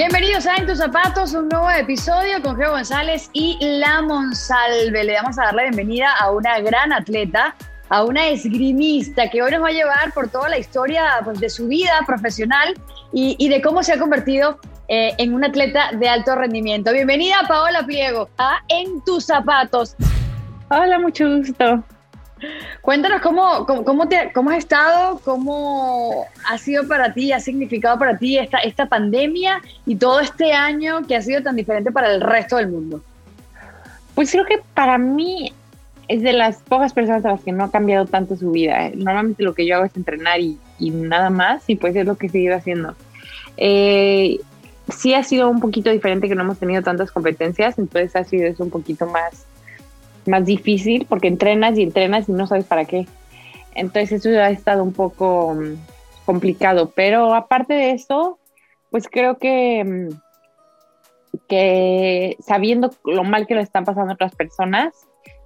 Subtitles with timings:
[0.00, 5.04] Bienvenidos a En tus zapatos, un nuevo episodio con Geo González y La Monsalve.
[5.04, 7.54] Le vamos a dar la bienvenida a una gran atleta,
[7.90, 11.50] a una esgrimista que hoy nos va a llevar por toda la historia pues, de
[11.50, 12.80] su vida profesional
[13.12, 16.94] y, de cómo se ha convertido eh, en una atleta de alto rendimiento.
[16.94, 19.96] Bienvenida Paola Pliego a En tus zapatos.
[20.70, 21.84] Hola, mucho gusto.
[22.80, 27.98] Cuéntanos cómo, cómo, cómo, te, cómo has estado, cómo ha sido para ti, ha significado
[27.98, 32.12] para ti esta, esta pandemia y todo este año que ha sido tan diferente para
[32.12, 33.02] el resto del mundo.
[34.14, 35.52] Pues creo que para mí
[36.08, 38.86] es de las pocas personas a las que no ha cambiado tanto su vida.
[38.86, 38.92] ¿eh?
[38.96, 42.16] Normalmente lo que yo hago es entrenar y, y, nada más, y pues es lo
[42.16, 42.96] que he seguido haciendo.
[43.56, 44.38] Eh,
[44.88, 48.46] sí ha sido un poquito diferente que no hemos tenido tantas competencias, entonces ha sido
[48.48, 49.46] eso un poquito más
[50.26, 53.06] más difícil porque entrenas y entrenas y no sabes para qué.
[53.74, 55.76] Entonces eso ha estado un poco um,
[56.24, 58.38] complicado, pero aparte de eso,
[58.90, 60.20] pues creo que, um,
[61.48, 64.94] que sabiendo lo mal que lo están pasando otras personas,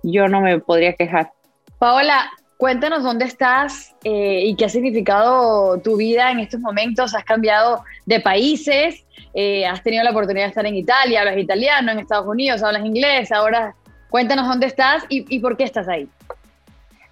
[0.02, 1.33] yo no me podría quejar.
[1.78, 7.14] Paola, cuéntanos dónde estás eh, y qué ha significado tu vida en estos momentos.
[7.14, 11.92] Has cambiado de países, eh, has tenido la oportunidad de estar en Italia, hablas italiano,
[11.92, 13.75] en Estados Unidos hablas inglés, ahora
[14.15, 16.07] Cuéntanos dónde estás y, por qué estás ahí.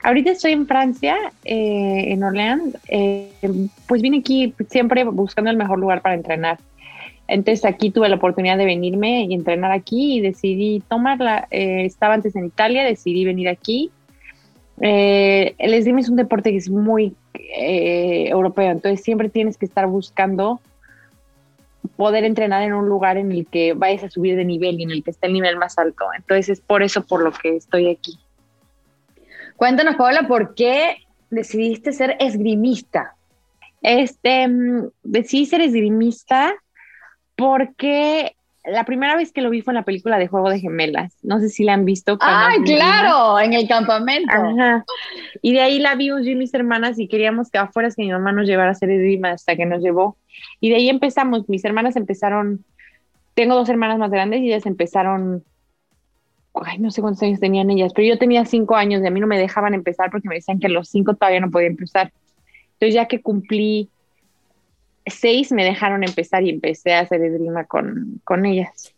[0.05, 2.77] Ahorita estoy en Francia, eh, en Orleans.
[2.87, 3.29] Eh,
[3.89, 6.61] pues vine aquí siempre buscando el mejor lugar para entrenar.
[7.27, 11.49] Entonces aquí tuve la oportunidad de venirme y entrenar aquí y decidí tomarla.
[11.51, 13.91] Eh, estaba antes en Italia, decidí venir aquí.
[14.81, 19.67] Eh, el esgrima es un deporte que es muy eh, europeo, entonces siempre tienes que
[19.67, 20.61] estar buscando
[21.97, 24.91] poder entrenar en un lugar en el que vayas a subir de nivel y en
[24.91, 26.07] el que esté el nivel más alto.
[26.17, 28.19] Entonces es por eso por lo que estoy aquí.
[29.57, 30.97] Cuéntanos, Paola, ¿por qué
[31.31, 33.15] decidiste ser esgrimista?
[33.81, 34.49] Este,
[35.03, 36.55] decidí ser esgrimista
[37.37, 41.17] porque la primera vez que lo vi fue en la película de Juego de Gemelas.
[41.23, 42.17] No sé si la han visto.
[42.21, 43.41] ¡Ay, claro!
[43.41, 44.33] En el campamento.
[44.33, 44.85] Ajá.
[45.41, 48.13] Y de ahí la vimos yo y mis hermanas y queríamos que afuera que mi
[48.13, 50.17] mamá nos llevara a hacer esgrima hasta que nos llevó.
[50.61, 51.49] Y de ahí empezamos.
[51.49, 52.65] Mis hermanas empezaron.
[53.35, 55.43] Tengo dos hermanas más grandes y ellas empezaron.
[56.55, 59.21] Ay, no sé cuántos años tenían ellas, pero yo tenía cinco años y a mí
[59.21, 62.13] no me dejaban empezar porque me decían que a los cinco todavía no podía empezar.
[62.75, 63.89] Entonces, ya que cumplí
[65.07, 68.95] seis me dejaron empezar y empecé a hacer esgrima con, con ellas.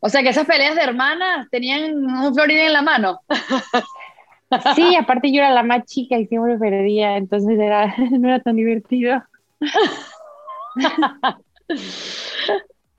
[0.00, 3.20] O sea que esas peleas de hermanas tenían un florín en la mano.
[4.74, 8.56] Sí, aparte yo era la más chica y siempre perdía, entonces era, no era tan
[8.56, 9.22] divertido.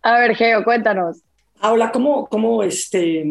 [0.01, 1.23] A ver, Geo, cuéntanos.
[1.59, 3.25] Paula, ¿cómo, cómo, este,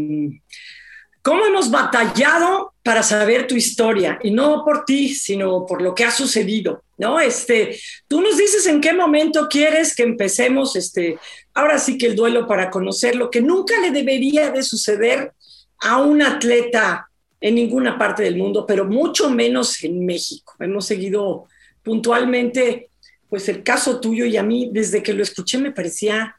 [1.23, 4.19] ¿cómo hemos batallado para saber tu historia?
[4.23, 6.83] Y no por ti, sino por lo que ha sucedido.
[6.99, 7.21] ¿no?
[7.21, 11.19] Este, tú nos dices en qué momento quieres que empecemos, este,
[11.55, 15.33] ahora sí que el duelo para conocer lo que nunca le debería de suceder
[15.81, 17.09] a un atleta
[17.41, 20.55] en ninguna parte del mundo, pero mucho menos en México.
[20.59, 21.47] Hemos seguido
[21.85, 22.91] puntualmente,
[23.29, 26.37] pues el caso tuyo y a mí, desde que lo escuché me parecía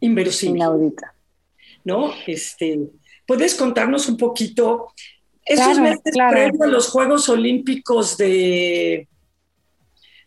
[0.00, 0.56] inverosímil.
[0.56, 1.14] Inaudita.
[1.84, 2.12] ¿No?
[2.26, 2.80] Este,
[3.32, 4.92] ¿puedes contarnos un poquito
[5.42, 6.32] esos Claro, meses claro.
[6.32, 9.08] previos a los Juegos Olímpicos de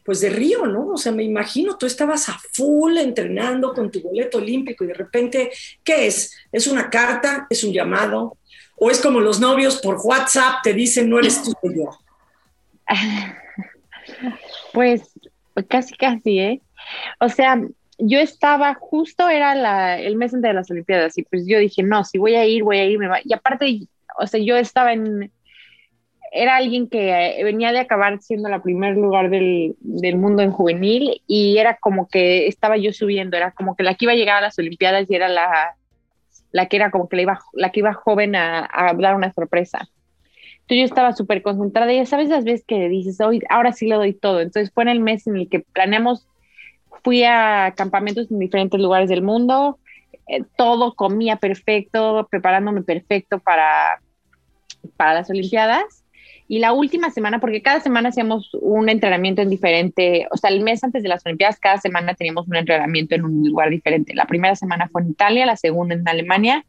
[0.04, 0.88] pues de Río, ¿no?
[0.90, 4.94] O sea, me imagino, tú estabas a full entrenando con tu boleto olímpico y de
[4.96, 5.52] repente,
[5.84, 6.36] ¿qué es?
[6.52, 7.46] ¿Es una carta?
[7.48, 8.38] ¿Es un llamado?
[8.76, 11.90] ¿O es como los novios por WhatsApp te dicen, no eres tú, soy yo?
[14.74, 15.14] Pues
[15.68, 16.62] casi, casi, ¿eh?
[17.20, 17.60] O sea,
[17.98, 22.04] yo estaba, justo era el mes antes de las Olimpiadas y pues yo dije, no,
[22.04, 23.00] si voy a ir, voy a ir.
[23.00, 23.22] me va-".
[23.24, 23.88] Y aparte,
[24.20, 25.32] o sea, yo estaba en,
[26.32, 31.22] era alguien que venía de acabar siendo la primer lugar del, del mundo en juvenil
[31.28, 34.38] y era como que estaba yo subiendo, era como que la que iba a llegar
[34.38, 35.76] a las Olimpiadas y era la,
[36.52, 39.32] la que era como que la, iba, la que iba joven a, a dar una
[39.32, 39.88] sorpresa.
[40.68, 43.88] Entonces yo estaba súper concentrada y ya sabes las veces que dices, hoy, ahora sí
[43.88, 44.42] le doy todo.
[44.42, 46.28] Entonces fue en el mes en el que planeamos,
[47.06, 49.78] fui a campamentos en diferentes lugares del mundo,
[50.28, 54.02] eh, todo comía perfecto, preparándome perfecto para,
[54.98, 56.04] para las Olimpiadas.
[56.48, 60.62] Y la última semana, porque cada semana hacíamos un entrenamiento en diferente, o sea, el
[60.62, 64.16] mes antes de las Olimpiadas, cada semana teníamos un entrenamiento en un lugar diferente.
[64.16, 66.66] La primera semana fue en Italia, la segunda en Alemania,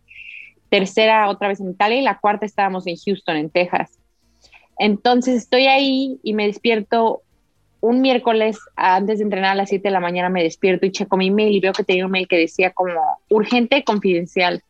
[0.69, 3.99] tercera otra vez en Italia y la cuarta estábamos en Houston, en Texas.
[4.79, 7.23] Entonces estoy ahí y me despierto
[7.87, 11.17] un miércoles antes de entrenar a las 7 de la mañana, me despierto y checo
[11.17, 12.93] mi mail y veo que tenía un mail que decía como
[13.29, 14.63] urgente, confidencial.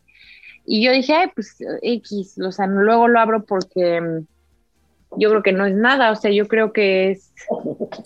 [0.66, 5.42] Y yo dije, Ay, pues X, o sea, luego lo abro porque mm, yo creo
[5.42, 7.32] que no es nada, o sea, yo creo que es...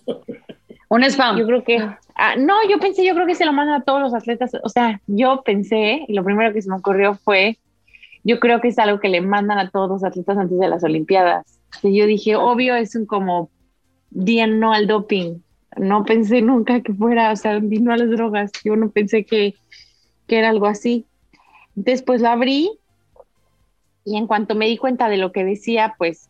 [0.89, 1.39] Un spam.
[1.39, 1.79] Yo creo que...
[2.17, 4.69] Ah, no, yo pensé, yo creo que se lo mandan a todos los atletas, o
[4.69, 7.59] sea, yo pensé, y lo primero que se me ocurrió fue,
[8.23, 10.85] yo creo que es algo que le mandan a todos los atletas antes de las
[10.85, 11.59] Olimpiadas.
[11.83, 13.51] Y yo dije, obvio, es un como
[14.11, 15.41] día no al doping.
[15.77, 18.51] No pensé nunca que fuera, o sea, no a las drogas.
[18.65, 19.55] Yo no pensé que,
[20.27, 21.07] que era algo así.
[21.75, 22.71] Después lo abrí
[24.05, 26.29] y en cuanto me di cuenta de lo que decía, pues,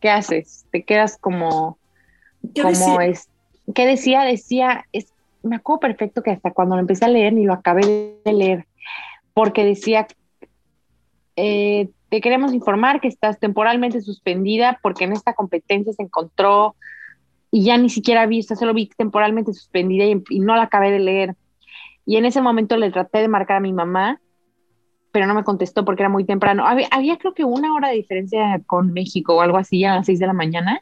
[0.00, 0.66] ¿qué haces?
[0.70, 1.78] Te quedas como,
[2.54, 3.06] ¿Qué como decía?
[3.06, 3.28] es,
[3.74, 4.22] ¿qué decía?
[4.22, 5.12] Decía, es,
[5.42, 8.66] me acuerdo perfecto que hasta cuando lo empecé a leer ni lo acabé de leer,
[9.34, 10.06] porque decía,
[11.36, 16.74] eh, te queremos informar que estás temporalmente suspendida porque en esta competencia se encontró
[17.50, 20.98] y ya ni siquiera vi, o solo vi temporalmente suspendida y, no la acabé de
[20.98, 21.36] leer.
[22.04, 24.20] Y en ese momento le traté de marcar a mi mamá,
[25.12, 26.66] pero no me contestó porque era muy temprano.
[26.66, 30.06] Había, había creo que una hora de diferencia con México o algo así, a las
[30.06, 30.80] seis de la mañana.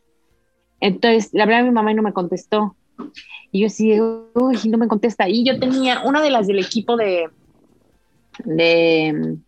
[0.80, 2.76] Entonces le hablé a mi mamá y no me contestó.
[3.50, 5.28] Y yo así, uy, no me contesta.
[5.28, 7.30] Y yo tenía una de las del equipo de,
[8.44, 9.38] de,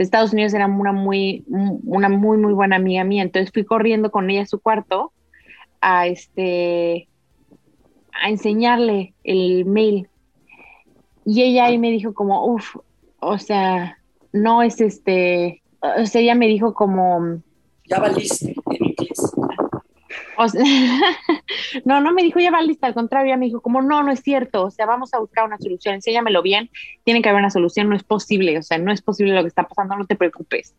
[0.00, 3.22] de Estados Unidos, era una muy, una muy, muy buena amiga mía.
[3.22, 5.12] Entonces fui corriendo con ella a su cuarto
[5.82, 7.06] a este
[8.14, 10.08] a enseñarle el mail.
[11.26, 12.76] Y ella ahí me dijo como, uff,
[13.18, 13.98] o sea,
[14.32, 17.42] no es este, o sea, ella me dijo como,
[17.84, 19.34] Ya valiste en inglés.
[21.84, 24.10] no, no me dijo ya va lista, al contrario, ella me dijo como, no, no
[24.10, 26.70] es cierto, o sea, vamos a buscar una solución, enséñamelo bien,
[27.04, 29.48] tiene que haber una solución, no es posible, o sea, no es posible lo que
[29.48, 30.74] está pasando, no te preocupes.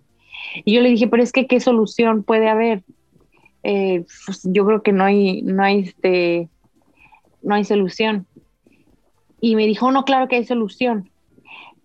[0.65, 2.83] Y yo le dije, pero es que, ¿qué solución puede haber?
[3.63, 6.49] Eh, pues, yo creo que no hay, no hay este,
[7.41, 8.27] no hay solución.
[9.39, 11.09] Y me dijo, no, claro que hay solución.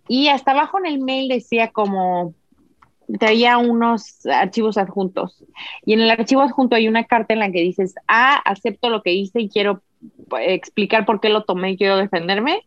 [0.09, 2.35] Y hasta abajo en el mail decía como,
[3.19, 5.45] traía unos archivos adjuntos.
[5.85, 9.03] Y en el archivo adjunto hay una carta en la que dices, A, acepto lo
[9.03, 9.83] que hice y quiero
[10.39, 12.63] eh, explicar por qué lo tomé y quiero defenderme.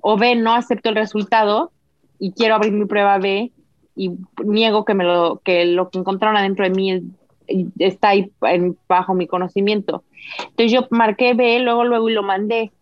[0.00, 1.72] O B, no acepto el resultado
[2.18, 3.52] y quiero abrir mi prueba B
[3.96, 4.12] y
[4.44, 7.02] niego que, me lo, que lo que encontraron adentro de mí es-
[7.78, 8.30] está ahí
[8.88, 10.04] bajo mi conocimiento.
[10.50, 12.72] Entonces yo marqué B, luego, luego y lo mandé.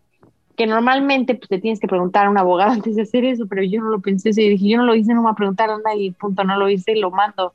[0.59, 3.63] Que normalmente pues, te tienes que preguntar a un abogado antes de hacer eso, pero
[3.63, 4.29] yo no lo pensé.
[4.31, 6.57] Y dije, yo no lo hice, no me va a preguntar a nadie, punto, no
[6.57, 7.53] lo hice lo mando.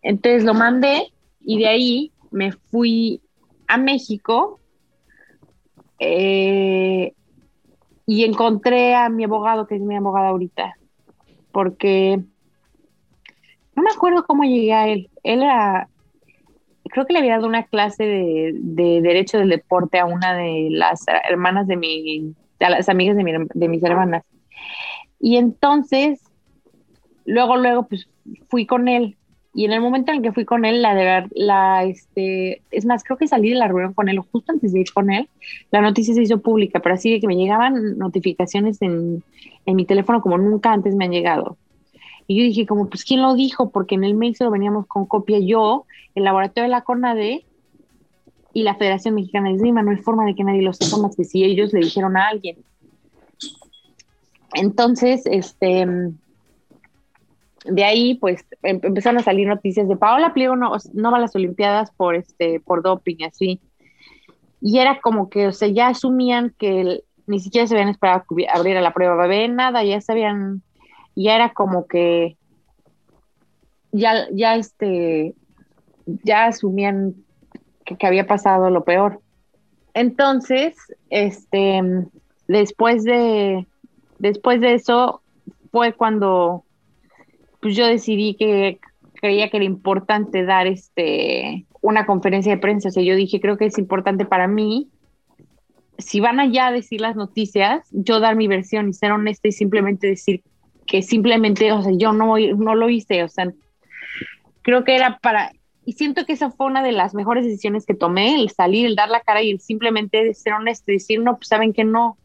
[0.00, 3.20] Entonces lo mandé y de ahí me fui
[3.66, 4.60] a México
[5.98, 7.14] eh,
[8.06, 10.76] y encontré a mi abogado, que es mi abogado ahorita,
[11.50, 12.20] porque
[13.74, 15.10] no me acuerdo cómo llegué a él.
[15.24, 15.88] Él era,
[16.92, 20.68] creo que le había dado una clase de, de Derecho del Deporte a una de
[20.70, 24.24] las hermanas de mi, a las amigas de, mi, de mis hermanas.
[25.18, 26.20] Y entonces,
[27.24, 28.08] luego, luego, pues
[28.48, 29.16] fui con él.
[29.54, 32.62] Y en el momento en el que fui con él, la de ver, la, este,
[32.70, 35.10] es más, creo que salí de la reunión con él, justo antes de ir con
[35.10, 35.28] él,
[35.70, 39.22] la noticia se hizo pública, pero así de que me llegaban notificaciones en,
[39.66, 41.58] en mi teléfono como nunca antes me han llegado.
[42.26, 43.70] Y yo dije, como, pues, ¿quién lo dijo?
[43.70, 47.44] Porque en el mail se lo veníamos con copia yo, el laboratorio de la CONADE
[48.54, 49.82] y la Federación Mexicana de Esgrima.
[49.82, 52.28] No hay forma de que nadie lo sepa más que si ellos le dijeron a
[52.28, 52.58] alguien.
[54.54, 55.86] Entonces, este,
[57.64, 61.20] de ahí, pues, em- empezaron a salir noticias de Paola Pliego no, no va a
[61.20, 63.60] las Olimpiadas por, este, por doping así.
[64.60, 68.46] Y era como que, o sea, ya asumían que ni siquiera se habían esperado que
[68.48, 70.62] abriera la prueba bebé, nada, ya sabían,
[71.14, 72.36] ya era como que,
[73.92, 75.34] ya, ya este,
[76.06, 77.14] ya asumían
[77.84, 79.20] que, que había pasado lo peor.
[79.94, 80.76] Entonces,
[81.10, 81.82] este,
[82.48, 83.66] después de,
[84.18, 85.22] después de eso
[85.70, 86.64] fue cuando
[87.60, 88.80] pues yo decidí que
[89.14, 92.88] creía que era importante dar este una conferencia de prensa.
[92.88, 94.88] O sea, yo dije, creo que es importante para mí,
[95.98, 99.52] si van allá a decir las noticias, yo dar mi versión y ser honesta y
[99.52, 100.42] simplemente decir
[100.92, 103.50] que simplemente, o sea, yo no, no lo hice, o sea,
[104.60, 105.50] creo que era para,
[105.86, 108.94] y siento que esa fue una de las mejores decisiones que tomé, el salir, el
[108.94, 112.18] dar la cara y el simplemente ser honesto decir, no, pues saben que no,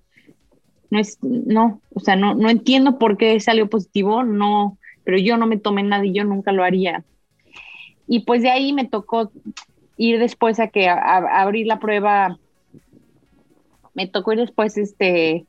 [0.89, 5.37] no es, no, o sea, no, no entiendo por qué salió positivo, no, pero yo
[5.37, 7.05] no me tomé nada y yo nunca lo haría.
[8.05, 9.31] Y pues de ahí me tocó
[9.95, 12.37] ir después a que a, abrir la prueba,
[13.93, 15.45] me tocó ir después este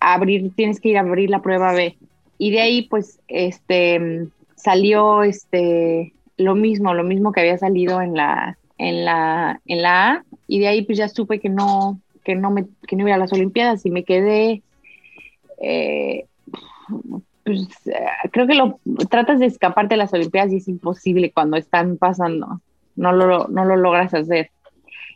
[0.00, 1.96] abrir, tienes que ir a abrir la prueba B.
[2.38, 8.14] Y de ahí pues este salió este lo mismo, lo mismo que había salido en
[8.14, 12.34] la en la en la A y de ahí pues ya supe que no que
[12.34, 14.62] no me que no iba a las olimpiadas y me quedé
[15.60, 16.26] eh,
[17.48, 17.68] pues
[18.30, 18.78] creo que lo
[19.08, 22.60] tratas de escaparte de las Olimpiadas y es imposible cuando están pasando,
[22.94, 24.50] no lo, no lo logras hacer.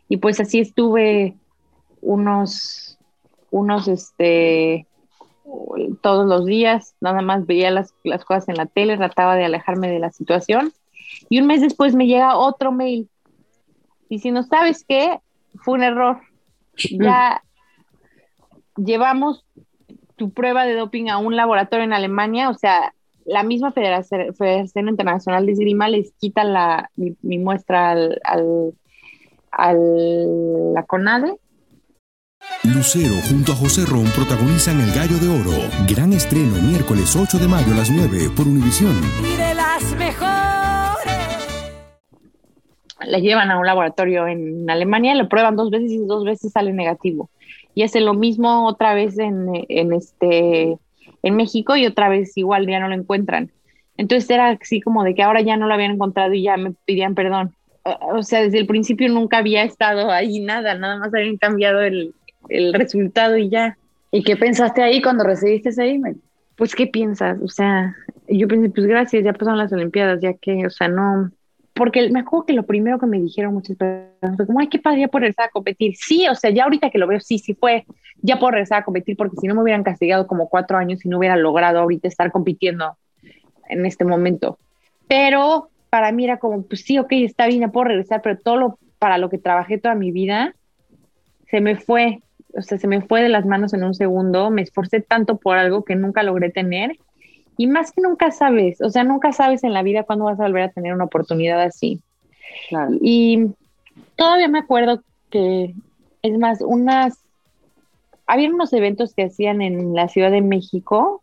[0.08, 1.34] Y pues así estuve
[2.00, 2.91] unos,
[3.52, 4.88] unos, este,
[6.00, 9.88] todos los días, nada más veía las, las cosas en la tele, trataba de alejarme
[9.88, 10.73] de la situación.
[11.28, 13.09] Y un mes después me llega otro mail
[14.09, 15.21] diciendo, ¿sabes qué?
[15.56, 16.21] Fue un error.
[16.90, 17.42] Ya
[18.76, 19.44] llevamos
[20.16, 22.94] tu prueba de doping a un laboratorio en Alemania, o sea,
[23.25, 28.21] la misma Federación, Federación Internacional de Esgrima les quita la, mi, muestra al,
[29.50, 31.37] al, la CONADE.
[32.64, 35.69] Lucero junto a José Ron protagonizan El Gallo de Oro.
[35.88, 38.95] Gran estreno miércoles 8 de mayo a las 9 por Univisión.
[39.19, 41.02] Y de las mejores.
[43.04, 46.73] La llevan a un laboratorio en Alemania, lo prueban dos veces y dos veces sale
[46.73, 47.31] negativo
[47.75, 50.78] y hace lo mismo otra vez en, en, este,
[51.25, 53.50] en México y otra vez igual ya no lo encuentran.
[53.97, 56.75] Entonces era así como de que ahora ya no lo habían encontrado y ya me
[56.87, 57.57] pedían perdón.
[58.14, 62.14] O sea, desde el principio nunca había estado ahí nada, nada más habían cambiado el,
[62.49, 63.76] el resultado y ya.
[64.11, 66.20] ¿Y qué pensaste ahí cuando recibiste ese email?
[66.56, 67.38] Pues, ¿qué piensas?
[67.42, 67.96] O sea,
[68.28, 71.30] yo pensé, pues gracias, ya pasaron las Olimpiadas, ya que, o sea, no,
[71.75, 74.78] porque me acuerdo que lo primero que me dijeron muchas personas fue como, ay, qué
[74.78, 75.94] padre, ya por regresar a competir.
[75.96, 77.87] Sí, o sea, ya ahorita que lo veo, sí, sí fue,
[78.20, 81.08] ya por regresar a competir, porque si no me hubieran castigado como cuatro años y
[81.08, 82.96] no hubiera logrado ahorita estar compitiendo
[83.68, 84.58] en este momento.
[85.08, 88.56] Pero para mí era como, pues sí, ok, está bien, ya puedo regresar, pero todo
[88.56, 90.54] lo para lo que trabajé toda mi vida
[91.50, 92.22] se me fue,
[92.56, 95.56] o sea, se me fue de las manos en un segundo, me esforcé tanto por
[95.56, 96.99] algo que nunca logré tener
[97.56, 100.44] y más que nunca sabes, o sea, nunca sabes en la vida cuándo vas a
[100.44, 102.00] volver a tener una oportunidad así.
[103.00, 103.49] Y
[104.16, 105.75] todavía me acuerdo que,
[106.23, 107.23] es más, unas,
[108.26, 111.23] había unos eventos que hacían en la Ciudad de México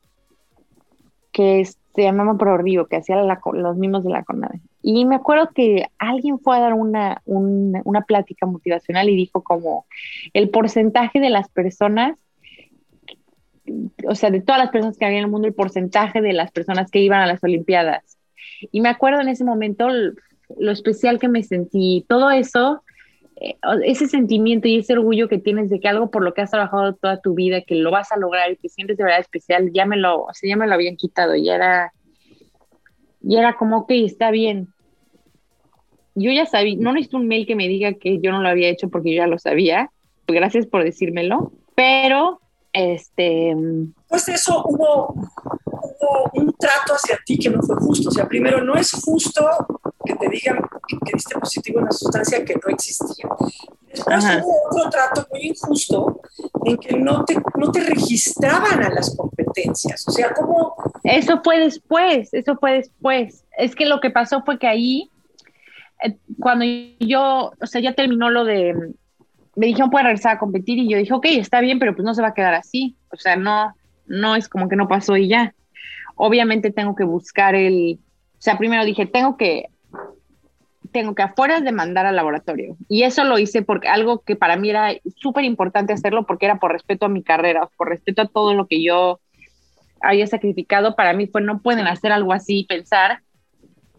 [1.31, 4.59] que se llamaban Pro Río, que hacían los mismos de la CONADE.
[4.81, 7.21] Y me acuerdo que alguien fue a dar una,
[8.07, 9.85] plática motivacional y dijo como
[10.33, 12.17] el porcentaje de las personas
[14.07, 16.51] o sea, de todas las personas que había en el mundo, el porcentaje de las
[16.51, 18.17] personas que iban a las Olimpiadas.
[18.71, 22.83] Y me acuerdo en ese momento lo especial que me sentí, todo eso,
[23.41, 26.51] eh, ese sentimiento y ese orgullo que tienes de que algo por lo que has
[26.51, 29.71] trabajado toda tu vida, que lo vas a lograr y te sientes de verdad especial,
[29.73, 31.93] ya me lo, o sea, ya me lo habían quitado, ya era,
[33.21, 34.73] ya era como, ok, está bien.
[36.15, 38.69] Yo ya sabía, no necesito un mail que me diga que yo no lo había
[38.69, 39.91] hecho porque yo ya lo sabía,
[40.27, 42.41] gracias por decírmelo, pero
[42.73, 43.55] este.
[44.07, 45.13] Pues eso hubo,
[46.33, 48.09] un trato hacia ti que no fue justo.
[48.09, 49.45] O sea, primero, no es justo
[50.05, 53.27] que te digan que diste positivo una sustancia que no existía.
[53.91, 56.21] Después hubo otro trato muy injusto
[56.65, 60.07] en que no te, no te registraban a las competencias.
[60.07, 60.75] O sea, ¿cómo?
[61.03, 63.45] Eso fue después, eso fue después.
[63.57, 65.09] Es que lo que pasó fue que ahí,
[66.03, 66.65] eh, cuando
[66.99, 68.93] yo, o sea, ya terminó lo de
[69.59, 72.13] me dijeron puede regresar a competir y yo dije, ok, está bien, pero pues no
[72.13, 72.95] se va a quedar así.
[73.11, 75.53] O sea, no, no es como que no pasó y ya.
[76.15, 79.69] Obviamente tengo que buscar el, o sea, primero dije, tengo que,
[80.91, 82.75] tengo que afuera demandar al laboratorio.
[82.87, 86.59] Y eso lo hice porque algo que para mí era súper importante hacerlo porque era
[86.59, 89.19] por respeto a mi carrera, por respeto a todo lo que yo
[90.01, 90.95] había sacrificado.
[90.95, 93.21] Para mí fue, no pueden hacer algo así, pensar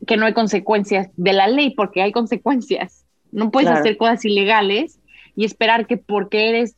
[0.07, 3.05] que no hay consecuencias de la ley, porque hay consecuencias.
[3.33, 4.99] No puedes hacer cosas ilegales
[5.37, 6.77] y esperar que porque eres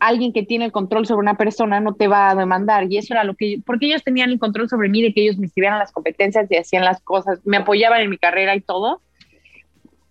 [0.00, 2.90] alguien que tiene el control sobre una persona no te va a demandar.
[2.90, 5.38] Y eso era lo que, porque ellos tenían el control sobre mí, de que ellos
[5.38, 9.00] me escribieran las competencias y hacían las cosas, me apoyaban en mi carrera y todo.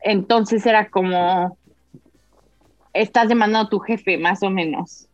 [0.01, 1.57] Entonces era como,
[2.93, 5.07] estás demandando a tu jefe, más o menos.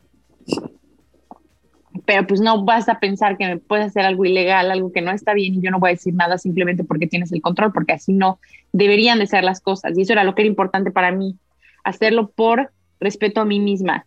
[2.05, 5.12] Pero pues no vas a pensar que me puedes hacer algo ilegal, algo que no
[5.12, 7.94] está bien y yo no voy a decir nada simplemente porque tienes el control, porque
[7.94, 8.39] así no
[8.74, 9.98] deberían de ser las cosas.
[9.98, 11.38] Y eso era lo que era importante para mí
[11.86, 14.05] hacerlo por respeto a mí misma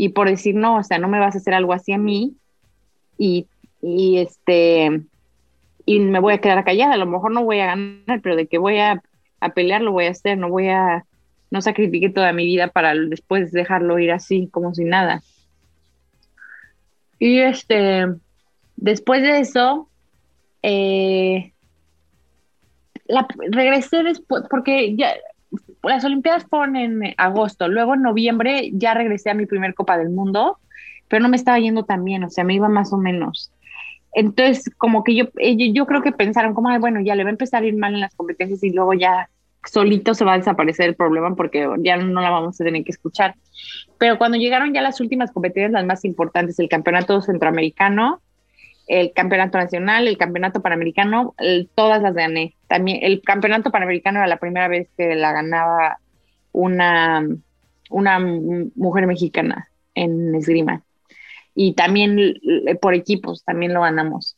[0.00, 2.36] y por decir, no, o sea, no me vas a hacer algo así a mí
[3.18, 3.48] y,
[3.82, 5.02] y este,
[5.84, 8.46] y me voy a quedar callada, a lo mejor no voy a ganar, pero de
[8.46, 9.02] que voy a,
[9.40, 11.04] a pelear lo voy a hacer, no voy a,
[11.50, 15.20] no sacrifique toda mi vida para después dejarlo ir así, como si nada.
[17.18, 18.06] Y este,
[18.76, 19.88] después de eso,
[20.62, 21.54] eh,
[23.50, 25.16] regresé después, porque ya
[25.82, 30.10] las Olimpiadas fueron en agosto, luego en noviembre ya regresé a mi primer Copa del
[30.10, 30.58] Mundo,
[31.08, 33.52] pero no me estaba yendo tan bien, o sea, me iba más o menos.
[34.12, 37.32] Entonces, como que yo, yo creo que pensaron, como, Ay, bueno, ya le va a
[37.32, 39.28] empezar a ir mal en las competencias y luego ya
[39.64, 42.92] solito se va a desaparecer el problema porque ya no la vamos a tener que
[42.92, 43.34] escuchar.
[43.98, 48.20] Pero cuando llegaron ya las últimas competencias, las más importantes, el campeonato centroamericano,
[48.88, 51.34] el campeonato nacional, el campeonato panamericano,
[51.74, 52.56] todas las gané.
[52.66, 55.98] También el campeonato panamericano era la primera vez que la ganaba
[56.52, 57.26] una,
[57.90, 60.82] una mujer mexicana en esgrima.
[61.54, 62.40] Y también
[62.80, 64.36] por equipos, también lo ganamos.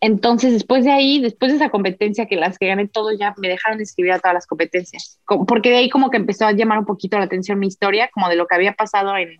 [0.00, 3.48] Entonces, después de ahí, después de esa competencia que las que gané todo, ya me
[3.48, 5.20] dejaron de escribir a todas las competencias.
[5.46, 8.28] Porque de ahí como que empezó a llamar un poquito la atención mi historia, como
[8.28, 9.38] de lo que había pasado en,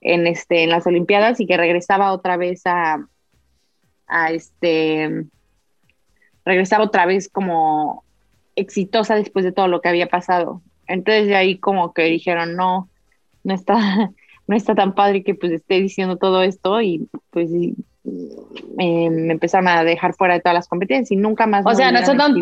[0.00, 2.98] en, este, en las Olimpiadas y que regresaba otra vez a,
[4.08, 5.26] a este,
[6.44, 8.04] regresaba otra vez como
[8.56, 10.62] exitosa después de todo lo que había pasado.
[10.86, 12.88] Entonces de ahí como que dijeron, no,
[13.44, 13.76] no está,
[14.46, 17.50] no está tan padre que pues esté diciendo todo esto y pues
[18.76, 21.64] me empezaron a dejar fuera de todas las competencias y nunca más.
[21.66, 22.34] O sea, no está, tan,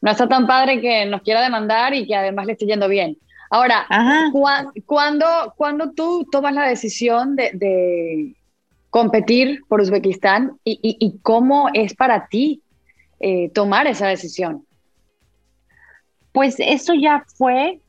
[0.00, 3.18] no está tan padre que nos quiera demandar y que además le esté yendo bien.
[3.50, 3.86] Ahora,
[4.86, 5.26] ¿cuándo,
[5.56, 8.34] cuando tú tomas la decisión de,
[8.90, 12.62] competir por Uzbekistán y, cómo es para ti
[13.20, 14.64] eh, tomar esa decisión?
[16.32, 17.80] Pues eso ya fue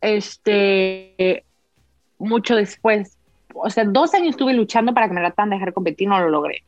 [0.00, 1.44] este,
[2.18, 3.18] mucho después.
[3.54, 6.30] O sea, dos años estuve luchando para que me trataran de dejar competir, no lo
[6.30, 6.62] logré.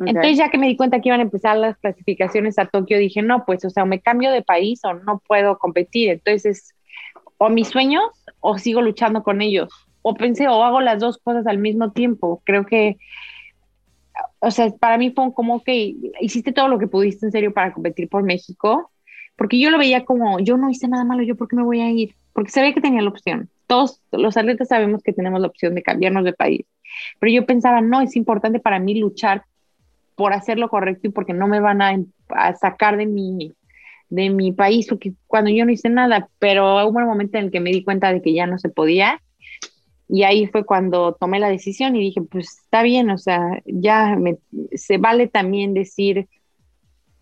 [0.00, 3.22] Entonces, ya que me di cuenta que iban a empezar las clasificaciones a Tokio, dije,
[3.22, 6.10] no, pues, o sea, o me cambio de país o no puedo competir.
[6.10, 6.74] Entonces,
[7.38, 8.04] o mis sueños
[8.40, 9.70] o sigo luchando con ellos.
[10.02, 12.42] O pensé, o hago las dos cosas al mismo tiempo.
[12.44, 12.98] Creo que,
[14.40, 17.72] o sea, para mí fue como que hiciste todo lo que pudiste en serio para
[17.72, 18.90] competir por México,
[19.36, 21.80] porque yo lo veía como, yo no hice nada malo, yo por qué me voy
[21.80, 23.48] a ir, porque sabía que tenía la opción.
[23.66, 26.66] Todos los atletas sabemos que tenemos la opción de cambiarnos de país,
[27.18, 29.44] pero yo pensaba, no, es importante para mí luchar
[30.14, 33.52] por hacer lo correcto y porque no me van a, sacar de mi,
[34.08, 37.50] de mi país, porque cuando yo no hice nada, pero hubo un momento en el
[37.50, 39.20] que me di cuenta de que ya no se podía.
[40.14, 44.18] Y ahí fue cuando tomé la decisión y dije, pues está bien, o sea, ya
[44.74, 46.28] se vale también decir,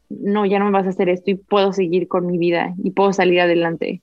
[0.09, 2.91] no, ya no me vas a hacer esto y puedo seguir con mi vida y
[2.91, 4.03] puedo salir adelante.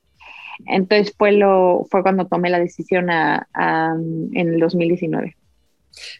[0.65, 5.35] Entonces fue, lo, fue cuando tomé la decisión en el 2019.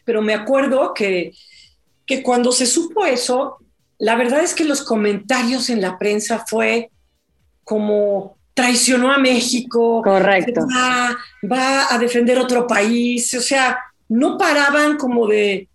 [0.04, 1.32] Pero me acuerdo que
[2.08, 3.58] que cuando se supo eso,
[3.98, 6.90] la verdad es que los comentarios en la prensa fue
[7.64, 10.62] como traicionó a México, correcto,
[11.44, 15.68] va, a defender otro país, o sea, no paraban como de,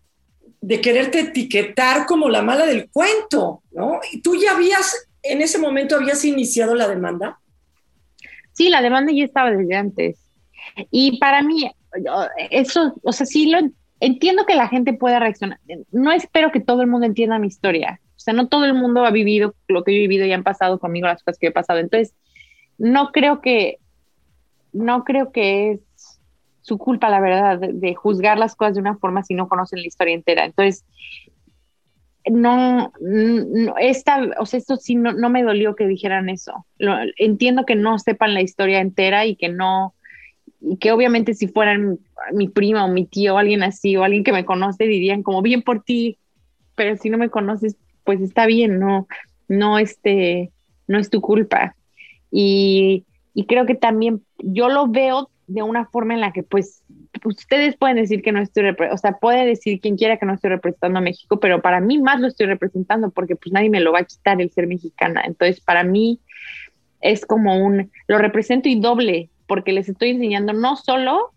[0.59, 4.01] de quererte etiquetar como la mala del cuento, ¿no?
[4.11, 7.39] Y tú ya habías, en ese momento habías iniciado la demanda.
[8.51, 10.19] Sí, la demanda ya estaba desde antes.
[10.91, 11.71] Y para mí,
[12.51, 13.59] eso, o sea, sí lo,
[14.01, 15.57] entiendo que la gente pueda reaccionar.
[15.93, 18.01] No espero que todo el mundo entienda mi historia.
[18.17, 20.43] O sea, no todo el mundo ha vivido lo que yo he vivido y han
[20.43, 21.79] pasado conmigo las cosas que he pasado.
[21.79, 22.13] Entonces,
[22.77, 23.79] no creo que,
[24.71, 25.79] no creo que es
[26.61, 29.87] su culpa, la verdad, de, juzgar las cosas de una forma si no conocen la
[29.87, 30.45] historia entera.
[30.45, 30.85] Entonces,
[32.25, 32.93] no,
[33.79, 36.65] esta, o sea, esto sí no, no me dolió que dijeran eso.
[37.17, 39.93] entiendo que no sepan la historia entera y que no,
[40.61, 41.99] y que obviamente si fueran
[42.31, 45.41] mi prima o mi tío o alguien así o alguien que me conoce dirían como
[45.41, 46.17] bien por ti,
[46.75, 49.07] pero si no me conoces, pues está bien, no,
[49.49, 50.51] no, este,
[50.87, 51.75] no es tu culpa.
[52.35, 56.83] Y, y creo que también yo lo veo de una forma en la que pues
[57.23, 60.49] ustedes pueden decir que no estoy, o sea, puede decir quien quiera que no estoy
[60.49, 63.91] representando a México, pero para mí más lo estoy representando porque pues nadie me lo
[63.91, 65.21] va a quitar el ser mexicana.
[65.25, 66.19] Entonces, para mí
[67.01, 71.33] es como un, lo represento y doble, porque les estoy enseñando no solo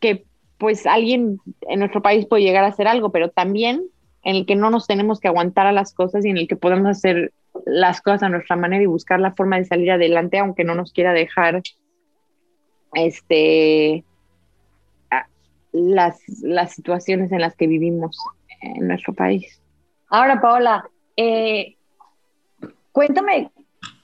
[0.00, 0.24] que
[0.56, 1.38] pues alguien
[1.68, 3.84] en nuestro país puede llegar a hacer algo, pero también
[4.22, 6.56] en el que no nos tenemos que aguantar a las cosas y en el que
[6.56, 7.32] podemos hacer
[7.66, 10.92] las cosas a nuestra manera y buscar la forma de salir adelante, aunque no nos
[10.92, 11.62] quiera dejar
[12.94, 14.04] este
[15.72, 18.16] las, las situaciones en las que vivimos
[18.60, 19.60] en nuestro país.
[20.08, 21.76] Ahora, Paola, eh,
[22.92, 23.50] cuéntame,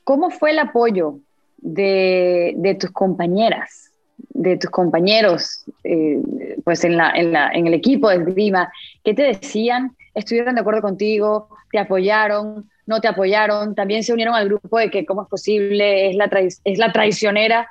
[0.04, 1.18] ¿cómo fue el apoyo
[1.56, 6.20] de, tus compañeras, de tus compañeros, eh,
[6.62, 8.70] pues en, la, en, la, en, el equipo de esgrima,
[9.02, 9.96] ¿qué te decían?
[10.14, 11.48] ¿Estuvieron de acuerdo contigo?
[11.72, 12.70] ¿Te apoyaron?
[12.86, 13.74] ¿No te apoyaron?
[13.74, 17.68] También se unieron al grupo de que cómo es posible, es la, es la traicionera.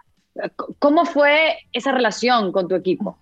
[0.80, 3.18] ¿Cómo fue esa relación con tu equipo?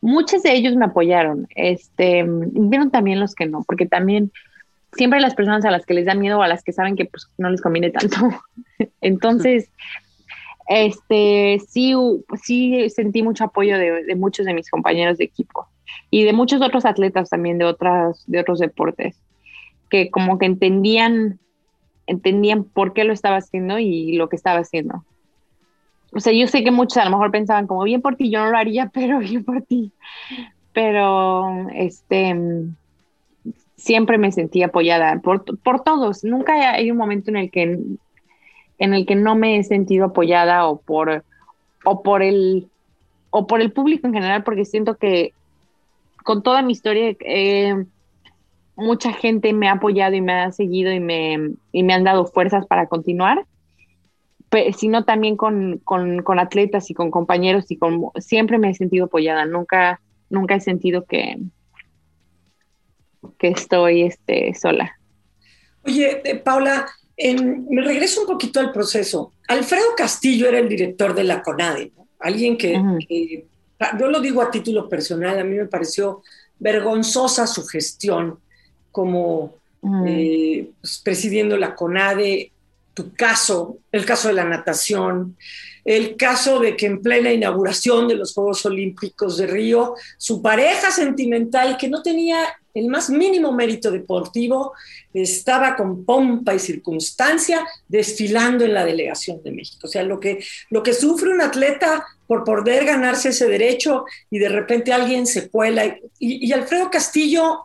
[0.00, 4.32] Muchos de ellos me apoyaron, este, vieron también los que no, porque también
[4.92, 7.04] siempre las personas a las que les da miedo o a las que saben que
[7.04, 8.16] pues, no les conviene tanto.
[9.00, 9.70] Entonces,
[10.68, 11.94] este, sí,
[12.42, 15.66] sí sentí mucho apoyo de, muchos de mis compañeros de equipo
[16.10, 19.20] y de muchos otros atletas también de, otras, de otros deportes,
[19.90, 21.38] que como que entendían,
[22.06, 25.04] entendían por qué lo estaba haciendo y lo que estaba haciendo.
[26.12, 28.42] O sea, yo sé que muchos a lo mejor pensaban como bien por ti, yo
[28.42, 29.92] no lo haría, pero bien por ti.
[30.72, 32.36] Pero, este,
[33.76, 36.22] siempre me sentí apoyada por, por todos.
[36.22, 37.78] Nunca hay un momento en el que
[38.78, 41.22] en el que no me he sentido apoyada o por
[41.84, 42.68] o por el
[43.30, 45.32] o por el público en general porque siento que
[46.24, 47.84] con toda mi historia eh,
[48.76, 52.26] mucha gente me ha apoyado y me ha seguido y me, y me han dado
[52.26, 53.44] fuerzas para continuar.
[54.76, 59.04] Sino también con, con, con, atletas y con compañeros y con siempre me he sentido
[59.04, 59.44] apoyada.
[59.44, 61.38] Nunca nunca he sentido que
[63.38, 64.98] que estoy este, sola.
[65.84, 69.32] Oye, eh, Paula, me regreso un poquito al proceso.
[69.48, 73.46] Alfredo Castillo era el director de la CONADE, alguien que,
[73.98, 76.22] yo lo digo a título personal, a mí me pareció
[76.58, 78.38] vergonzosa su gestión
[78.90, 79.54] como
[80.06, 82.52] eh, pues, presidiendo la CONADE,
[82.94, 85.36] tu caso, el caso de la natación,
[85.84, 90.90] el caso de que en plena inauguración de los Juegos Olímpicos de Río, su pareja
[90.90, 92.38] sentimental, que no tenía
[92.74, 94.74] el más mínimo mérito deportivo,
[95.12, 99.86] estaba con pompa y circunstancia desfilando en la delegación de México.
[99.86, 104.38] O sea, lo que, lo que sufre un atleta por poder ganarse ese derecho y
[104.38, 105.84] de repente alguien se cuela.
[106.18, 107.64] Y, y Alfredo Castillo,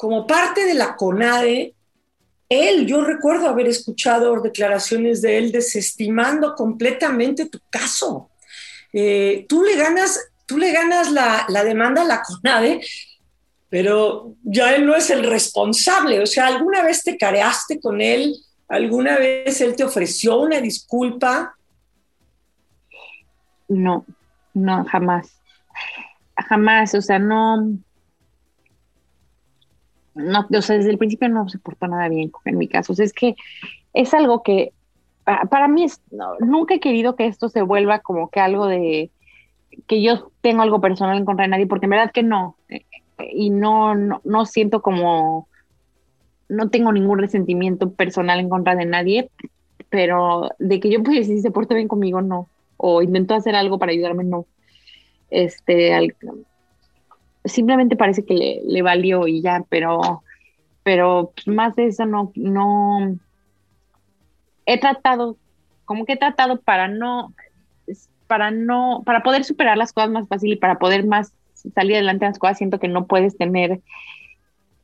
[0.00, 1.74] como parte de la CONADE,
[2.48, 8.30] él, yo recuerdo haber escuchado declaraciones de él desestimando completamente tu caso.
[8.94, 12.80] Eh, tú le ganas, tú le ganas la, la, demanda a la CONADE,
[13.68, 16.22] pero ya él no es el responsable.
[16.22, 18.34] O sea, ¿alguna vez te careaste con él?
[18.68, 21.54] ¿Alguna vez él te ofreció una disculpa?
[23.68, 24.06] No,
[24.54, 25.28] no, jamás.
[26.48, 27.78] Jamás, o sea, no,
[30.14, 32.92] no, o sea, desde el principio no se portó nada bien en mi caso.
[32.92, 33.36] O sea, es que
[33.92, 34.72] es algo que
[35.24, 36.00] para, mí es,
[36.40, 39.10] nunca he querido que esto se vuelva como que algo de
[39.86, 42.56] que yo tengo algo personal en contra de nadie, porque en verdad que no.
[43.32, 45.48] Y no, no, siento como,
[46.48, 49.30] no tengo ningún resentimiento personal en contra de nadie,
[49.88, 52.48] pero de que yo pues si se porte bien conmigo, no.
[52.76, 54.46] O intentó hacer algo para ayudarme, no.
[55.30, 56.14] Este, al,
[57.44, 60.22] simplemente parece que le, valió y ya, pero,
[60.82, 63.16] pero más de eso no, no,
[64.66, 65.36] he tratado,
[65.84, 67.34] como que he tratado para no,
[68.26, 71.32] para no, para poder superar las cosas más fácil y para poder más
[71.74, 73.80] salir adelante las cosas, siento que no puedes tener,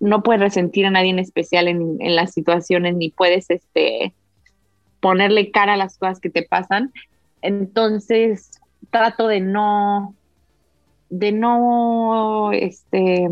[0.00, 4.12] no puedes resentir a nadie en especial en, en las situaciones, ni puedes, este,
[5.06, 6.92] ponerle cara a las cosas que te pasan.
[7.40, 8.50] Entonces,
[8.90, 10.15] trato de no,
[11.08, 13.28] de no este,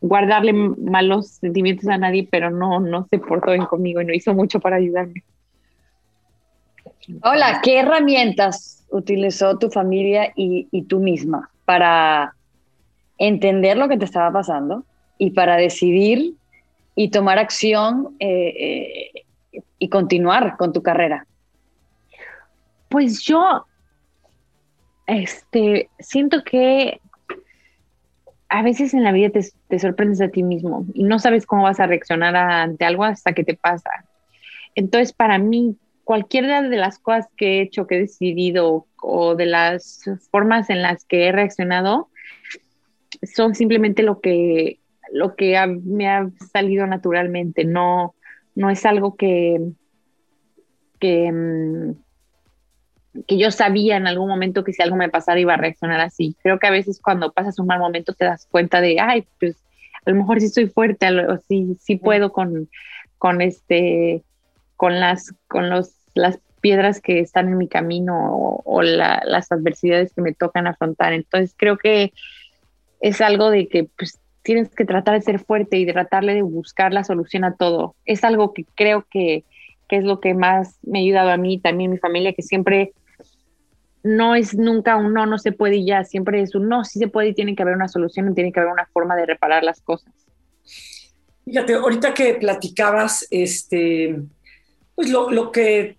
[0.00, 4.34] guardarle malos sentimientos a nadie, pero no, no se portó bien conmigo y no hizo
[4.34, 5.22] mucho para ayudarme.
[7.22, 12.34] Hola, ¿qué herramientas utilizó tu familia y, y tú misma para
[13.18, 14.84] entender lo que te estaba pasando
[15.18, 16.34] y para decidir
[16.94, 19.12] y tomar acción eh,
[19.52, 21.26] eh, y continuar con tu carrera?
[22.88, 23.66] Pues yo
[25.08, 27.00] este, siento que
[28.50, 31.80] a veces en la vida te, sorprendes a ti mismo y no sabes cómo vas
[31.80, 33.90] a reaccionar ante algo hasta que te pasa.
[34.74, 39.46] Entonces, para mí, cualquiera de las cosas que he hecho, que he decidido o de
[39.46, 42.08] las formas en las que he reaccionado,
[43.34, 44.78] son simplemente lo que,
[45.10, 47.64] lo que me ha salido naturalmente.
[47.64, 48.14] No,
[48.54, 49.58] no es algo que,
[51.00, 52.07] que, mm,
[53.26, 56.36] que yo sabía en algún momento que si algo me pasara iba a reaccionar así.
[56.42, 59.56] Creo que a veces cuando pasas un mal momento te das cuenta de, ay, pues
[60.04, 62.68] a lo mejor sí soy fuerte, o sí, sí puedo con,
[63.18, 64.22] con este,
[64.76, 70.22] con las, con los, las piedras que están en mi camino o, las adversidades que
[70.22, 71.12] me tocan afrontar.
[71.12, 72.12] Entonces creo que
[73.00, 76.42] es algo de que pues tienes que tratar de ser fuerte y de tratarle de
[76.42, 77.94] buscar la solución a todo.
[78.04, 79.44] Es algo que creo que,
[79.88, 82.92] que es lo que más me ha ayudado a mí, también mi familia, que siempre
[84.02, 86.98] no es nunca un no, no se puede y ya, siempre es un no, sí
[86.98, 89.64] se puede y tiene que haber una solución tiene que haber una forma de reparar
[89.64, 90.12] las cosas.
[91.44, 94.20] Fíjate, ahorita que platicabas, este,
[94.94, 95.96] pues lo, que,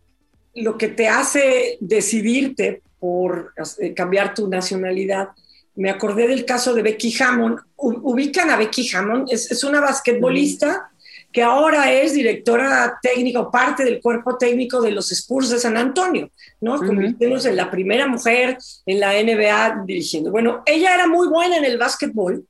[0.54, 5.30] lo que te hace decidirte por eh, cambiar tu nacionalidad,
[5.76, 7.60] me acordé del caso de Becky Hammond.
[7.78, 10.89] Ubican a Becky Hammond, es, una basquetbolista
[11.32, 15.78] que ahora es directora técnica o parte del cuerpo técnico de los Spurs de San
[15.78, 16.78] Antonio, ¿no?
[16.78, 20.32] Convirtiéndose en la primera mujer en la NBA dirigiendo.
[20.32, 22.46] Bueno, ella era muy buena en el básquetbol,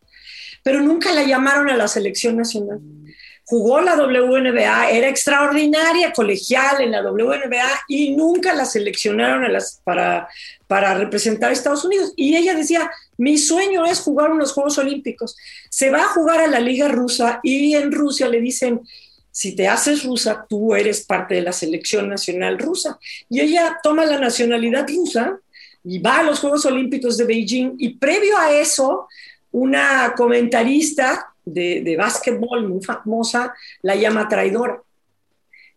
[0.63, 2.79] pero nunca la llamaron a la selección nacional
[3.49, 9.81] jugó la WNBA, era extraordinaria colegial en la WNBA y nunca la seleccionaron a las,
[9.83, 10.29] para,
[10.67, 12.13] para representar a Estados Unidos.
[12.15, 15.36] Y ella decía, mi sueño es jugar unos Juegos Olímpicos.
[15.69, 18.79] Se va a jugar a la Liga Rusa y en Rusia le dicen,
[19.29, 22.97] si te haces rusa, tú eres parte de la selección nacional rusa.
[23.29, 25.38] Y ella toma la nacionalidad rusa
[25.84, 29.10] y va a los Juegos Olímpicos de Beijing y previo a eso,
[29.51, 34.82] una comentarista de, de básquetbol muy famosa la llama traidora.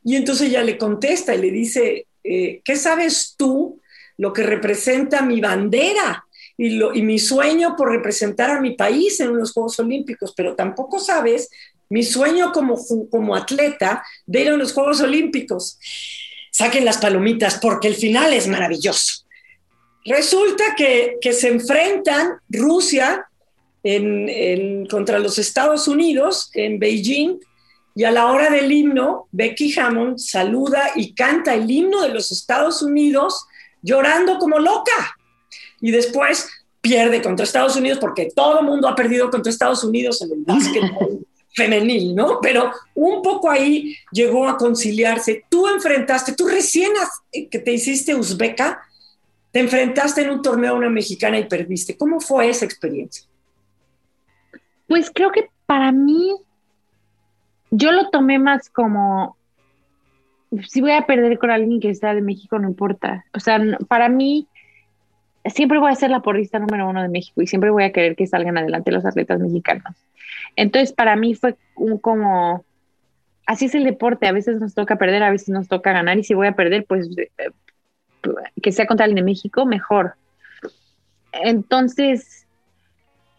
[0.05, 3.81] Y entonces ella le contesta y le dice, eh, ¿qué sabes tú
[4.17, 6.25] lo que representa mi bandera
[6.57, 10.33] y, mi sueño por representar a mi país en los Juegos Olímpicos?
[10.37, 11.49] Pero tampoco sabes
[11.89, 12.79] mi sueño como,
[13.11, 15.79] como atleta de ir a los Juegos Olímpicos.
[16.51, 19.25] Saquen las palomitas porque el final es maravilloso.
[20.05, 23.27] Resulta que, se enfrentan Rusia
[24.91, 27.39] contra los Estados Unidos en Beijing
[27.95, 32.33] y a la hora del himno, Becky Hammond saluda y canta el himno de los
[32.33, 33.47] Estados Unidos
[33.83, 35.17] llorando como loca.
[35.83, 36.49] Y después
[36.81, 40.39] pierde contra Estados Unidos porque todo el mundo ha perdido contra Estados Unidos en el
[40.47, 42.39] básquetbol femenil, ¿no?
[42.41, 45.45] Pero un poco ahí llegó a conciliarse.
[45.51, 46.93] Tú enfrentaste, tú recién
[47.51, 48.83] que te hiciste uzbeca,
[49.51, 51.97] te enfrentaste en un torneo a una mexicana y perdiste.
[51.97, 53.27] ¿Cómo fue esa experiencia?
[54.89, 56.35] Pues creo que para mí,
[57.71, 59.37] yo lo tomé más como,
[60.67, 63.25] si voy a perder con alguien que está de México, no importa.
[63.35, 64.49] O sea, para mí,
[65.47, 68.17] siempre voy a ser la porrista número uno de México y siempre voy a querer
[68.17, 69.95] que salgan adelante los atletas mexicanos.
[70.57, 72.65] Entonces, para mí fue un como,
[73.47, 76.25] así es el deporte, a veces nos toca perder, a veces nos toca ganar y
[76.25, 77.31] si voy a perder, pues eh,
[78.63, 80.15] que sea contra alguien de México, mejor.
[81.33, 82.47] Entonces,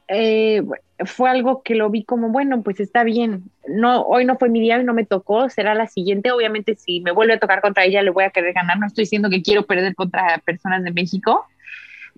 [0.07, 0.63] eh,
[1.05, 4.59] fue algo que lo vi como, bueno, pues está bien, no, hoy no fue mi
[4.59, 8.01] día no me tocó, será la siguiente, obviamente si me vuelve a tocar contra ella
[8.01, 11.45] le voy a querer ganar, no estoy diciendo que quiero perder contra personas de México,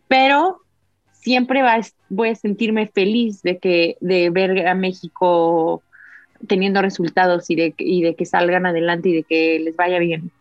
[0.08, 0.62] pero
[1.12, 5.82] siempre va, voy a sentirme feliz de, que, de ver a México
[6.48, 10.32] teniendo resultados y de, y de que salgan adelante y de que les vaya bien.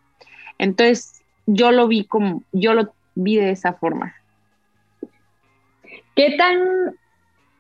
[0.59, 4.15] Entonces, yo lo vi como, yo lo vi de esa forma.
[6.15, 6.95] ¿Qué tan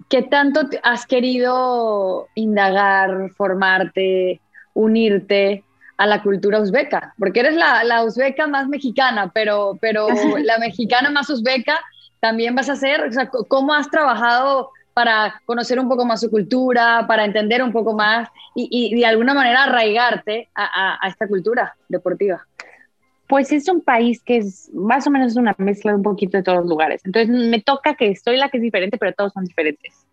[0.08, 4.40] ¿Qué tanto has querido indagar, formarte,
[4.74, 5.64] unirte
[5.96, 7.14] a la cultura uzbeca?
[7.18, 11.80] Porque eres la, la uzbeca más mexicana, pero, pero la mexicana más uzbeca
[12.24, 16.30] también vas a ser, o sea, ¿cómo has trabajado para conocer un poco más su
[16.30, 21.28] cultura, para entender un poco más y, y de alguna manera arraigarte a, a, esta
[21.28, 22.46] cultura deportiva?
[23.26, 26.42] Pues es un país que es más o menos una mezcla de un poquito de
[26.42, 27.02] todos los lugares.
[27.04, 30.06] Entonces me toca que estoy la que es diferente, pero todos son diferentes.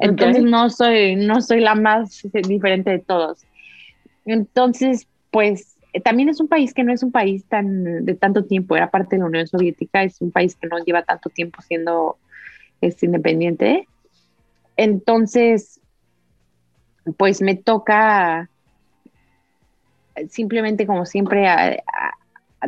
[0.00, 3.44] Entonces no soy, no soy la más diferente de todos.
[4.26, 8.76] Entonces, pues también es un país que no es un país tan de tanto tiempo,
[8.76, 12.18] era parte de la Unión Soviética, es un país que no lleva tanto tiempo siendo
[12.80, 13.86] este, independiente.
[14.76, 15.80] Entonces,
[17.16, 18.48] pues me toca
[20.28, 21.80] simplemente como siempre a,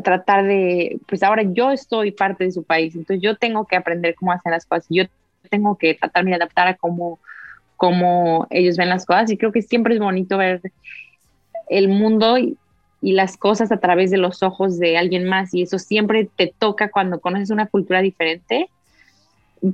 [0.03, 4.15] tratar de, pues ahora yo estoy parte de su país, entonces yo tengo que aprender
[4.15, 4.87] cómo hacer las cosas.
[4.91, 5.05] Yo
[5.49, 7.19] tengo que tratarme de adaptar a cómo,
[7.77, 10.61] cómo ellos ven las cosas y creo que siempre es bonito ver
[11.71, 12.59] el mundo y,
[13.03, 16.91] las cosas a través de los ojos de alguien más y eso siempre te toca
[16.91, 18.69] cuando conoces una cultura diferente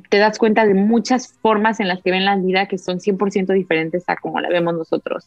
[0.09, 3.53] te das cuenta de muchas formas en las que ven la vida que son 100%
[3.53, 5.27] diferentes a como la vemos nosotros.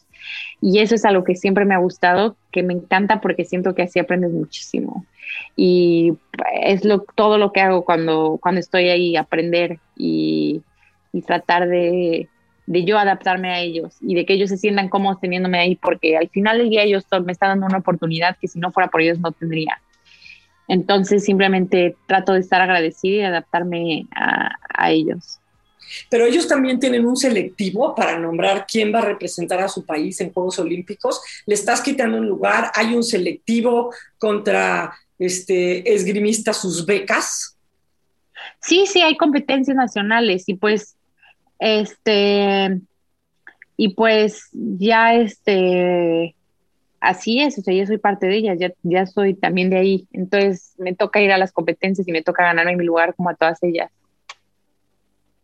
[0.60, 3.82] Y eso es algo que siempre me ha gustado, que me encanta porque siento que
[3.82, 5.04] así aprendes muchísimo.
[5.56, 6.14] Y
[6.62, 10.62] es lo, todo lo que hago cuando, cuando estoy ahí, aprender y,
[11.12, 12.28] y tratar de,
[12.66, 16.16] de, yo adaptarme a ellos y de que ellos se sientan cómodos teniéndome ahí, porque
[16.16, 19.00] al final del día ellos me están dando una oportunidad que si no fuera por
[19.00, 19.80] ellos no tendría.
[20.68, 25.38] Entonces simplemente trato de estar agradecida y adaptarme a, a ellos.
[26.10, 30.20] Pero ellos también tienen un selectivo para nombrar quién va a representar a su país
[30.20, 31.20] en Juegos Olímpicos.
[31.46, 37.56] Le estás quitando un lugar, hay un selectivo contra este, esgrimistas sus becas.
[38.60, 40.95] Sí, sí, hay competencias nacionales y pues,
[41.58, 42.80] este,
[43.76, 46.34] y pues ya este,
[47.00, 50.08] así es, o sea, yo soy parte de ellas, ya, ya soy también de ahí.
[50.12, 53.34] Entonces me toca ir a las competencias y me toca ganarme mi lugar como a
[53.34, 53.90] todas ellas.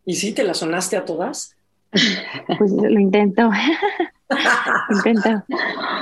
[0.04, 1.56] ¿Y sí te las sonaste a todas?
[2.58, 3.50] Pues lo intento.
[4.90, 5.44] intento.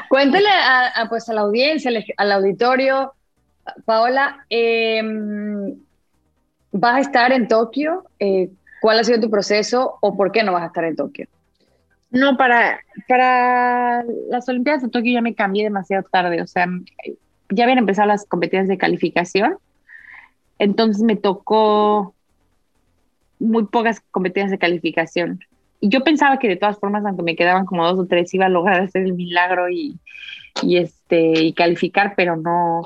[0.08, 3.12] Cuéntale a, pues a la audiencia, al auditorio,
[3.84, 5.76] Paola, em,
[6.72, 8.04] ¿vas a estar en Tokio?
[8.18, 11.26] Eh, ¿Cuál ha sido tu proceso o por qué no vas a estar en Tokio?
[12.10, 16.66] No, para, para las Olimpiadas de Tokio ya me cambié demasiado tarde, o sea,
[17.50, 19.58] ya habían empezado las competencias de calificación,
[20.58, 22.14] entonces me tocó
[23.38, 25.40] muy pocas competencias de calificación.
[25.80, 28.46] Y yo pensaba que de todas formas, aunque me quedaban como dos o tres, iba
[28.46, 29.98] a lograr hacer el milagro y,
[30.62, 32.82] y este, y calificar, pero no,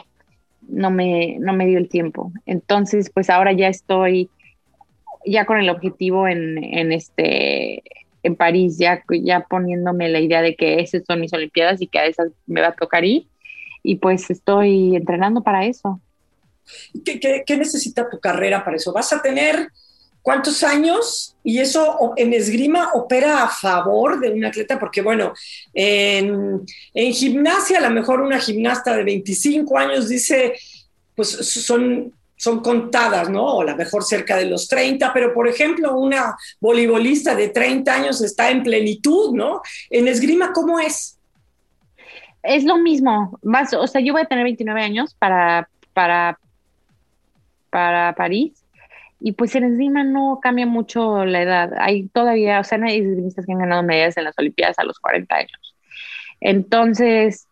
[0.69, 2.31] no, me, no me dio el tiempo.
[2.47, 4.31] Entonces, pues ahora ya estoy
[5.25, 7.83] ya con el objetivo en, en este
[8.25, 11.99] en París, ya, ya poniéndome la idea de que esas son mis Olimpiadas y que
[11.99, 13.27] a esas me va a tocar ir.
[13.83, 16.01] Y pues estoy entrenando para eso.
[17.05, 18.95] ¿Qué, qué, necesita tu carrera para eso?
[18.95, 19.69] ¿Vas a tener
[20.23, 21.37] cuántos años?
[21.45, 25.35] Y eso en esgrima opera a favor de un atleta, porque bueno,
[25.75, 26.63] en,
[26.95, 30.55] en gimnasia, a lo mejor una gimnasta de 25 años dice,
[31.15, 32.11] pues son
[32.45, 33.45] son contadas, ¿no?
[33.45, 37.93] O a lo mejor cerca de los 30, pero por ejemplo, una voleibolista de 30
[37.93, 39.63] años está en plenitud, ¿no?
[39.91, 41.19] En esgrima, ¿cómo es?
[42.43, 46.39] Es lo mismo, más, o sea, yo voy a tener 29 años para, para,
[47.71, 48.53] para París,
[49.19, 51.73] y pues en esgrima no cambia mucho la edad.
[51.79, 54.99] Hay todavía, o sea, hay esgrimistas que han ganado medallas en las Olimpiadas a los
[54.99, 55.75] 40 años.
[56.41, 57.49] Entonces,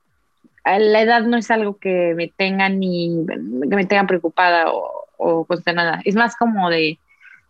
[0.64, 5.46] la edad no es algo que me tenga ni que me tenga preocupada o, o
[5.75, 6.01] nada.
[6.05, 6.98] Es más como de,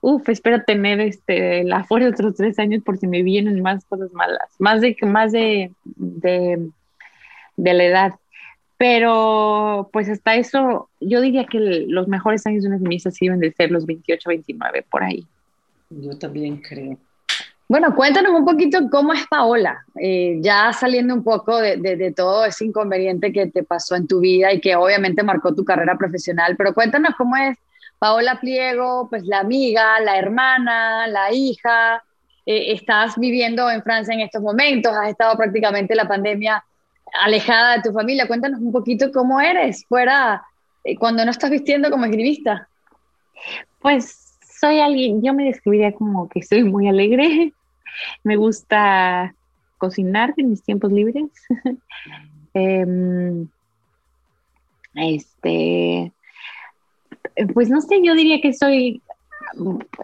[0.00, 4.12] uff, espero tener este, la fuerza otros tres años por si me vienen más cosas
[4.12, 6.68] malas, más de, más de, de,
[7.56, 8.12] de la edad.
[8.76, 13.40] Pero pues hasta eso, yo diría que los mejores años de una feminista sí deben
[13.40, 15.24] de ser los 28, 29, por ahí.
[15.90, 16.98] Yo también creo.
[17.72, 22.66] Bueno, cuéntanos un poquito cómo es Paola, eh, ya saliendo un poco de, todo ese
[22.66, 26.74] inconveniente que te pasó en tu vida y que obviamente marcó tu carrera profesional, pero
[26.74, 27.56] cuéntanos cómo es
[27.98, 32.04] Paola Pliego, pues la amiga, la hermana, la hija,
[32.44, 36.62] eh, estás viviendo en Francia en estos momentos, has estado prácticamente la pandemia
[37.22, 40.42] alejada de tu familia, cuéntanos un poquito cómo eres fuera
[40.84, 42.68] eh, cuando no estás vistiendo como escribista.
[43.80, 47.54] Pues soy alguien, yo me describiría como que soy muy alegre,
[48.24, 49.34] me gusta
[49.78, 51.30] cocinar en mis tiempos libres.
[52.54, 53.48] Em,
[54.94, 56.12] este,
[57.54, 59.00] pues no sé, yo diría que soy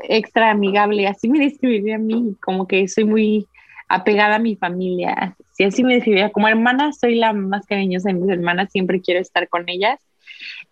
[0.09, 3.47] extra amigable, así me describiría a mí, como que soy muy
[3.89, 5.37] apegada a mi familia.
[5.53, 9.21] Si así me describiría como hermana, soy la más cariñosa de mis hermanas, siempre quiero
[9.21, 10.01] estar con ellas.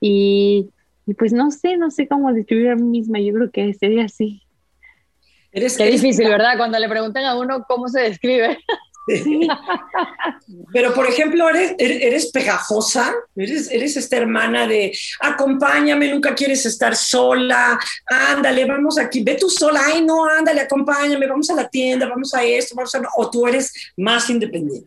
[0.00, 0.70] Y,
[1.06, 4.04] y pues no sé, no sé cómo describir a mí misma, yo creo que sería
[4.04, 4.42] así.
[5.56, 6.58] Eres, Qué difícil, ¿verdad?
[6.58, 8.58] Cuando le preguntan a uno cómo se describe.
[10.70, 16.94] Pero, por ejemplo, eres, eres pegajosa, eres, eres esta hermana de acompáñame, nunca quieres estar
[16.94, 22.06] sola, ándale, vamos aquí, ve tú sola, ay, no, ándale, acompáñame, vamos a la tienda,
[22.06, 23.00] vamos a esto, vamos a.
[23.16, 24.86] O tú eres más independiente.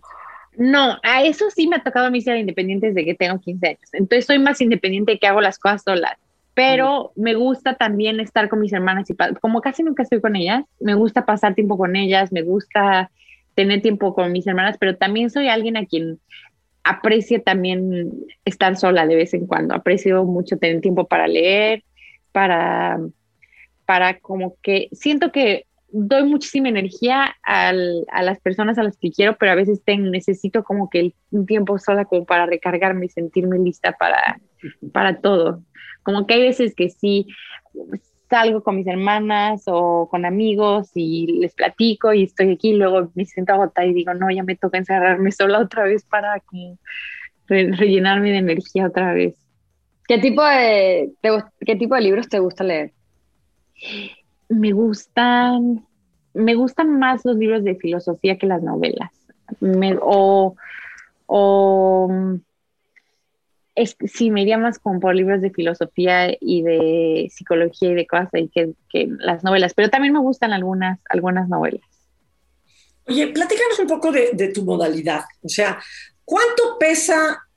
[0.56, 3.68] No, a eso sí me ha tocado a mí ser independiente desde que tengo 15
[3.68, 3.90] años.
[3.94, 6.20] Entonces soy más independiente que hago las cosas solas
[6.54, 10.66] pero me gusta también estar con mis hermanas y como casi nunca estoy con ellas,
[10.80, 13.12] me gusta pasar tiempo con ellas, me gusta
[13.56, 16.20] tener tiempo con mis hermanas, pero también soy alguien a quien
[16.84, 18.12] aprecia también
[18.46, 21.84] estar sola de vez en cuando, aprecio mucho tener tiempo para leer,
[22.32, 23.00] para,
[23.86, 29.38] para como que siento que doy muchísima energía a las personas a las que quiero,
[29.38, 33.94] pero a veces necesito como que un tiempo sola como para recargarme y sentirme lista
[33.94, 34.40] para,
[34.94, 35.64] para todo.
[36.04, 37.28] Como que hay veces que sí
[38.30, 43.12] salgo con mis hermanas o con amigos y les platico y estoy aquí, y luego
[43.16, 46.42] me siento agotada y digo, no, ya me toca encerrarme sola otra vez para
[47.48, 49.36] rellenarme de energía otra vez.
[50.08, 51.12] ¿Qué tipo de,
[51.66, 52.94] qué tipo de libros te gusta leer?
[54.48, 55.86] Me gustan,
[56.34, 59.12] me gustan más los libros de filosofía que las novelas.
[60.02, 60.56] o,
[61.26, 62.10] o
[63.80, 68.08] es, sí, me iría más como por libros de filosofía y de psicología y de
[68.08, 68.74] cosas ahí que,
[69.20, 71.82] las novelas, pero también me gustan algunas, algunas novelas.
[73.08, 75.24] Oye, platícanos un poco de, tu modalidad.
[75.42, 75.80] O sea,
[76.26, 77.48] ¿cuánto pesa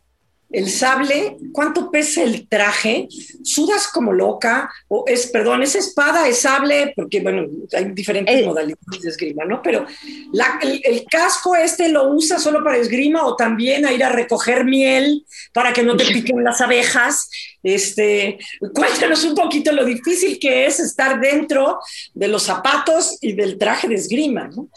[0.52, 3.08] el sable, ¿cuánto pesa el traje?
[3.42, 4.70] ¿Sudas como loca?
[4.88, 6.92] O es, perdón, ¿es espada, es sable?
[6.94, 8.44] Porque, bueno, hay diferentes Eh.
[8.46, 9.62] modalidades de esgrima, ¿no?
[9.62, 9.86] Pero
[10.32, 14.08] la- el, el casco este lo usa solo para esgrima o también a ir a
[14.10, 15.24] recoger miel
[15.54, 17.28] para que no te piquen las abejas.
[17.62, 18.38] Este,
[18.74, 21.78] cuéntanos un poquito lo difícil que es estar dentro
[22.12, 24.68] de los zapatos y del traje de esgrima, ¿no?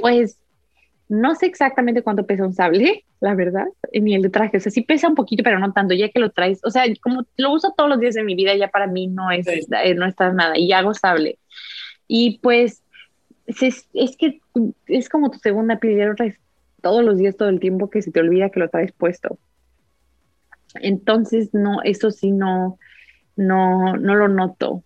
[0.00, 0.36] Pues
[1.08, 4.56] no sé exactamente cuánto pesa un sable, la verdad, ni el de traje.
[4.56, 6.60] O sea, sí pesa un poquito, pero no tanto, ya que lo traes.
[6.64, 9.30] O sea, como lo uso todos los días de mi vida, ya para mí no
[9.30, 9.60] es, Sí.
[9.82, 10.56] eh, no está nada.
[10.58, 11.38] Y hago sable.
[12.08, 12.82] Y pues
[13.46, 14.40] es, es que
[14.86, 16.38] es como tu segunda piel, ya lo traes
[16.82, 19.38] todos los días, todo el tiempo, que se te olvida que lo traes puesto.
[20.74, 22.78] Entonces, no, eso sí no,
[23.36, 24.82] no, no lo noto.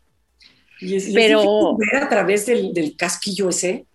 [0.81, 3.87] Y es, es Pero- difícil ver a través del, del casquillo ese.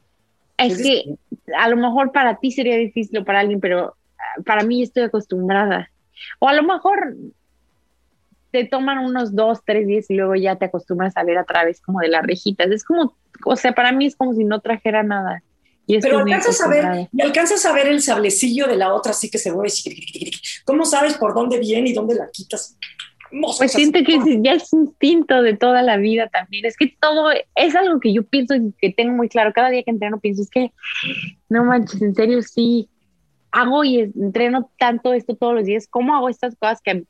[0.58, 1.16] Es que
[1.58, 5.04] a lo mejor para ti sería difícil o para alguien, pero ah, para mí estoy
[5.04, 5.89] acostumbrada.
[6.39, 7.16] O a lo mejor
[8.51, 11.82] te toman unos dos, tres días y luego ya te acostumbras a ver a través
[11.82, 12.70] como de las rejitas.
[12.70, 15.41] Es como, o sea, para mí es como si no trajera nada.
[15.88, 19.30] Y Pero alcanzas a ver, y alcanzas a ver el sablecillo de la otra, así
[19.30, 19.74] que se mueve.
[20.66, 22.78] ¿Cómo sabes por dónde viene y dónde la quitas?
[23.57, 26.65] Pues siento que ya es instinto de toda la vida también.
[26.65, 29.53] Es que todo es algo que yo pienso y que tengo muy claro.
[29.53, 30.71] Cada día que entreno pienso, es que
[31.49, 32.89] no manches, en serio sí
[33.51, 35.88] hago y entreno tanto esto todos los días.
[35.89, 37.05] ¿Cómo hago estas cosas que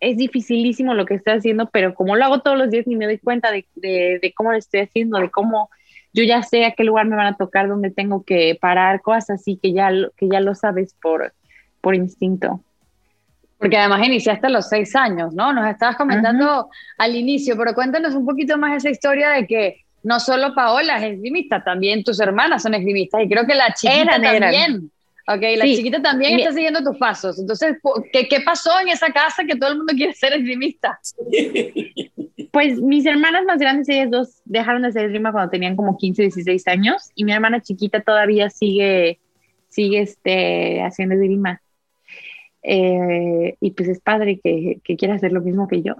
[0.00, 3.06] es dificilísimo lo que estoy haciendo, pero como lo hago todos los días ni me
[3.06, 5.70] doy cuenta de, de, de cómo lo estoy haciendo, de cómo
[6.14, 9.30] yo ya sé a qué lugar me van a tocar, dónde tengo que parar, cosas
[9.30, 11.34] así que ya, lo- que ya lo sabes por,
[11.80, 12.62] por instinto.
[13.58, 15.52] Porque además iniciaste a los seis años, ¿no?
[15.52, 20.20] Nos estabas comentando al inicio, pero cuéntanos un poquito más esa historia de que no
[20.20, 24.24] solo Paola es esgrimista, también tus hermanas son esgrimistas y creo que la chiquita Eran,
[24.24, 24.40] eran.
[24.40, 24.90] también.
[25.30, 25.76] Ok, la Sí.
[25.76, 27.38] chiquita también Mi- está siguiendo tus pasos.
[27.38, 27.76] Entonces,
[28.12, 30.98] ¿qué, ¿qué pasó en esa casa que todo el mundo quiere ser esgrimista?
[32.50, 36.22] Pues mis hermanas más grandes, ellas dos dejaron de hacer esgrima cuando tenían como 15,
[36.22, 39.20] 16 años y mi hermana chiquita todavía sigue,
[39.68, 41.60] sigue este, haciendo esgrima.
[42.62, 45.94] Eh, y pues es padre que, que quiera hacer lo mismo que yo.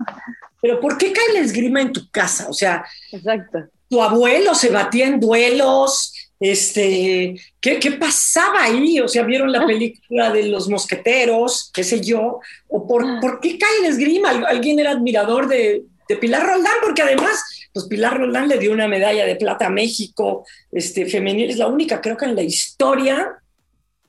[0.61, 2.49] Pero ¿por qué cae la esgrima en tu casa?
[2.49, 3.59] O sea, Exacto.
[3.89, 9.01] tu abuelo se batía en duelos, este, ¿qué, qué pasaba ahí?
[9.01, 12.41] O sea, ¿vieron la película de los mosqueteros, qué sé yo?
[12.69, 14.31] ¿O por, por qué cae la esgrima?
[14.31, 16.73] ¿Al- ¿Alguien era admirador de, de Pilar Roldán?
[16.83, 17.43] Porque además,
[17.73, 21.69] pues Pilar Roldán le dio una medalla de plata a México, este, femenil, es la
[21.69, 23.29] única, creo que en la historia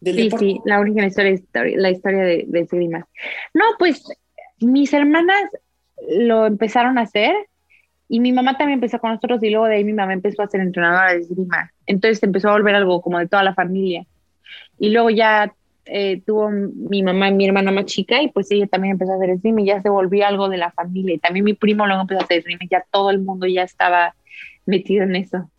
[0.01, 0.45] del Sí, deporte.
[0.45, 3.07] sí, la única historia, historia- la historia de, de esgrima.
[3.53, 4.03] No, pues
[4.59, 5.43] mis hermanas
[6.09, 7.33] lo empezaron a hacer
[8.07, 10.47] y mi mamá también empezó con nosotros y luego de ahí mi mamá empezó a
[10.47, 11.71] ser entrenadora de esgrima.
[11.85, 14.05] Entonces empezó a volver algo como de toda la familia.
[14.79, 15.53] Y luego ya
[15.85, 19.31] eh, tuvo mi mamá, mi hermana más chica y pues ella también empezó a hacer
[19.31, 21.15] esgrima y ya se volvió algo de la familia.
[21.15, 23.63] Y también mi primo luego empezó a hacer esgrima y ya todo el mundo ya
[23.63, 24.15] estaba
[24.65, 25.49] metido en eso.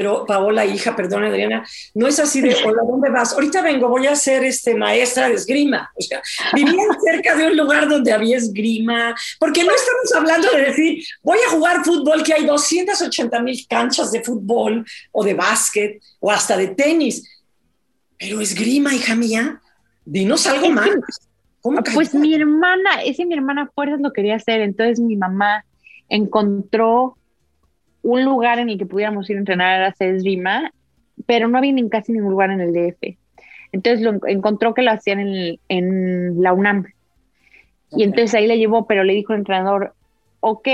[0.00, 3.34] Pero Paola, hija, perdón Adriana, no es así de, hola, ¿dónde vas?
[3.34, 5.92] Ahorita vengo, voy a ser este, maestra de esgrima.
[5.94, 6.22] O sea,
[6.54, 11.36] vivían cerca de un lugar donde había esgrima, porque no estamos hablando de decir, voy
[11.46, 16.56] a jugar fútbol, que hay 280 mil canchas de fútbol o de básquet o hasta
[16.56, 17.22] de tenis.
[18.18, 19.60] Pero esgrima, hija mía,
[20.06, 20.88] dinos algo más.
[21.60, 22.20] ¿Cómo Pues cayó?
[22.20, 25.66] mi hermana, ese mi hermana fuerzas lo quería hacer, entonces mi mamá
[26.08, 27.18] encontró
[28.02, 30.72] un lugar en el que pudiéramos ir a entrenar a hacer esgrima,
[31.26, 33.18] pero no había ni casi ningún lugar en el DF.
[33.72, 36.86] Entonces lo en- encontró que lo hacían en, en la UNAM.
[37.90, 39.94] Y entonces ahí le llevó, pero le dijo el entrenador,
[40.40, 40.68] ok,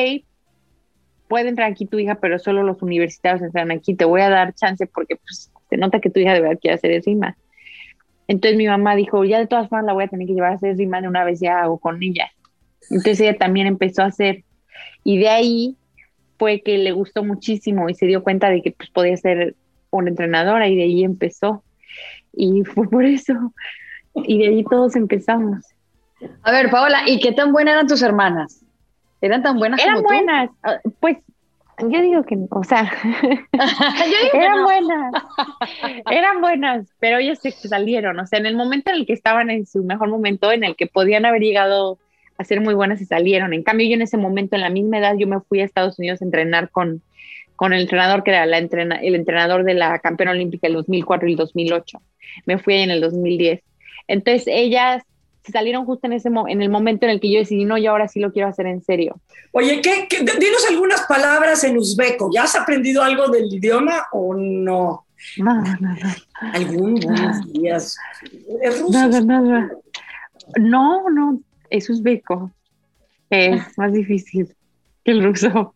[1.28, 4.54] puede entrar aquí tu hija, pero solo los universitarios entran aquí, te voy a dar
[4.54, 7.36] chance porque pues, se nota que tu hija de verdad quiere hacer esgrima.
[8.28, 10.54] Entonces mi mamá dijo, ya de todas formas la voy a tener que llevar a
[10.54, 12.30] hacer esgrima de una vez ya hago con ella.
[12.90, 14.44] Entonces ella también empezó a hacer.
[15.04, 15.76] Y de ahí
[16.38, 19.54] fue que le gustó muchísimo y se dio cuenta de que pues, podía ser
[19.90, 21.62] una entrenadora y de ahí empezó.
[22.32, 23.34] Y fue por eso.
[24.14, 25.64] Y de ahí todos empezamos.
[26.42, 28.64] A ver, Paola, ¿y qué tan buenas eran tus hermanas?
[29.20, 30.50] ¿Eran tan buenas Eran como buenas.
[30.62, 31.18] Ah, Pues
[31.78, 32.90] yo digo que, no, o sea,
[34.32, 34.64] eran no.
[34.64, 35.12] buenas.
[36.10, 38.18] Eran buenas, pero ellas se salieron.
[38.18, 40.76] O sea, en el momento en el que estaban en su mejor momento, en el
[40.76, 41.98] que podían haber llegado
[42.38, 43.52] a ser muy buenas, se salieron.
[43.52, 45.98] En cambio, yo en ese momento, en la misma edad, yo me fui a Estados
[45.98, 47.02] Unidos a entrenar con,
[47.56, 51.28] con el entrenador que era la entrena, el entrenador de la campeona olímpica del 2004
[51.28, 52.00] y el 2008.
[52.44, 53.60] Me fui ahí en el 2010.
[54.08, 55.02] Entonces, ellas
[55.42, 57.78] se salieron justo en ese mo- en el momento en el que yo decidí, no,
[57.78, 59.14] yo ahora sí lo quiero hacer en serio.
[59.52, 62.30] Oye, ¿qué, qué- dinos algunas palabras en uzbeco.
[62.34, 65.06] ¿Ya has aprendido algo del idioma o no?
[65.38, 66.16] Nada, nada.
[66.52, 67.96] Algún buenos días.
[68.60, 68.92] Es ruso.
[68.98, 69.70] Nada, nada.
[70.58, 72.50] No, no, es uzbeco.
[73.30, 74.54] Es más difícil
[75.04, 75.74] que el ruso.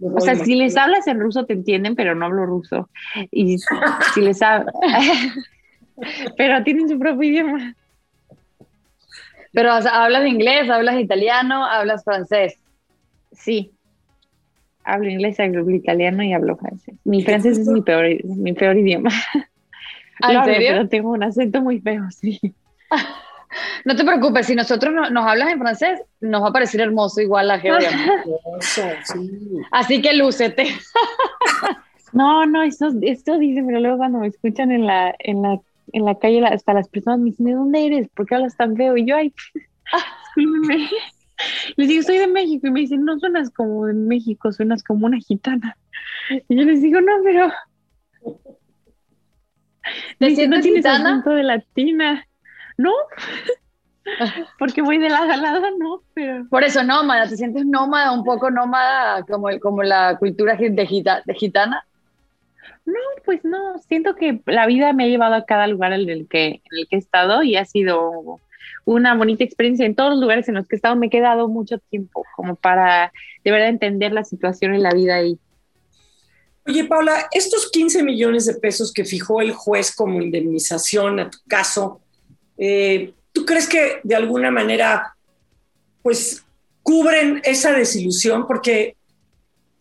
[0.00, 2.88] O sea, si les hablas en ruso te entienden, pero no hablo ruso.
[3.30, 4.74] Y si les hablas...
[6.36, 7.74] pero tienen su propio idioma.
[9.52, 12.58] Pero hablas inglés, hablas italiano, hablas francés.
[13.32, 13.72] Sí.
[14.84, 16.94] Hablo inglés, hablo italiano y hablo francés.
[17.04, 19.10] Mi francés es mi peor, mi peor idioma.
[20.22, 20.68] ¿Ah, ¿En serio?
[20.70, 22.40] pero tengo un acento muy feo, sí.
[23.84, 27.48] No te preocupes, si nosotros nos hablas en francés, nos va a parecer hermoso igual
[27.48, 27.90] la Georgia.
[29.70, 30.66] Así que lúcete.
[32.12, 35.60] No, no, esto, esto dice, pero luego cuando me escuchan en la, en la,
[35.92, 38.08] en la calle, hasta las personas me dicen, ¿de dónde eres?
[38.14, 38.96] ¿Por qué hablas tan feo?
[38.96, 39.32] Y yo, ay,
[41.76, 42.66] Les digo, soy de México.
[42.66, 45.76] Y me dicen, no suenas como de México, suenas como una gitana.
[46.48, 47.50] Y yo les digo, no, pero.
[50.18, 51.10] ¿Te sientes no tienes gitana?
[51.10, 52.27] acento de latina.
[52.78, 52.92] No,
[54.58, 56.46] porque voy de lado a lado, no, pero.
[56.48, 60.86] Por eso, nómada, ¿te sientes nómada, un poco nómada como, el, como la cultura de,
[60.86, 61.84] gita, de gitana?
[62.86, 66.26] No, pues no, siento que la vida me ha llevado a cada lugar en el
[66.26, 68.40] que, en el que he estado y ha sido
[68.86, 69.84] una bonita experiencia.
[69.84, 72.56] En todos los lugares en los que he estado me he quedado mucho tiempo como
[72.56, 73.12] para
[73.44, 75.38] de verdad entender la situación en la vida ahí.
[76.66, 81.38] Oye, Paula, estos 15 millones de pesos que fijó el juez como indemnización a tu
[81.46, 82.00] caso,
[82.58, 85.14] eh, ¿tú crees que de alguna manera
[86.02, 86.44] pues
[86.82, 88.46] cubren esa desilusión?
[88.46, 88.96] Porque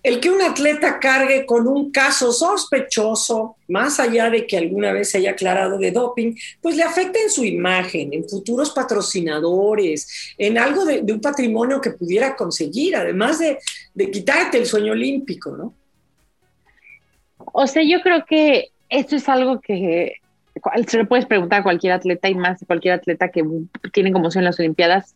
[0.03, 5.09] el que un atleta cargue con un caso sospechoso, más allá de que alguna vez
[5.09, 10.57] se haya aclarado de doping, pues le afecta en su imagen, en futuros patrocinadores, en
[10.57, 13.57] algo de, un patrimonio que pudiera conseguir, además de,
[13.93, 15.73] de, quitarte el sueño olímpico, ¿no?
[17.51, 20.21] O sea, yo creo que esto es algo que
[20.87, 23.43] se le puedes preguntar a cualquier atleta y más cualquier atleta que
[23.93, 25.15] tiene como son las Olimpiadas,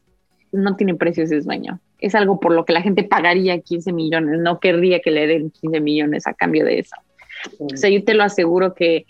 [0.52, 4.40] no tiene precio ese sueño es algo por lo que la gente pagaría 15 millones,
[4.40, 6.96] no querría que le den 15 millones a cambio de eso.
[7.60, 9.06] O sea, yo te lo aseguro que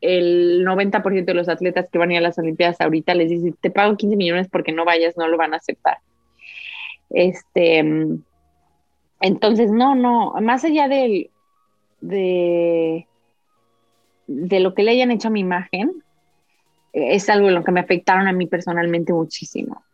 [0.00, 3.56] el 90% de los atletas que van a ir a las Olimpiadas ahorita les dicen,
[3.60, 5.98] te pago 15 millones porque no vayas, no lo van a aceptar.
[7.10, 7.78] Este,
[9.20, 11.30] entonces, no, no, más allá del,
[12.00, 13.08] de,
[14.26, 16.02] de lo que le hayan hecho a mi imagen,
[16.92, 19.84] es algo en lo que me afectaron a mí personalmente muchísimo.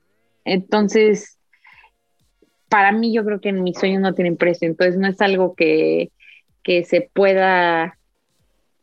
[0.44, 1.38] Entonces,
[2.68, 6.10] para mí yo creo que mis sueños no tienen precio, entonces no es algo que,
[6.62, 7.98] que se pueda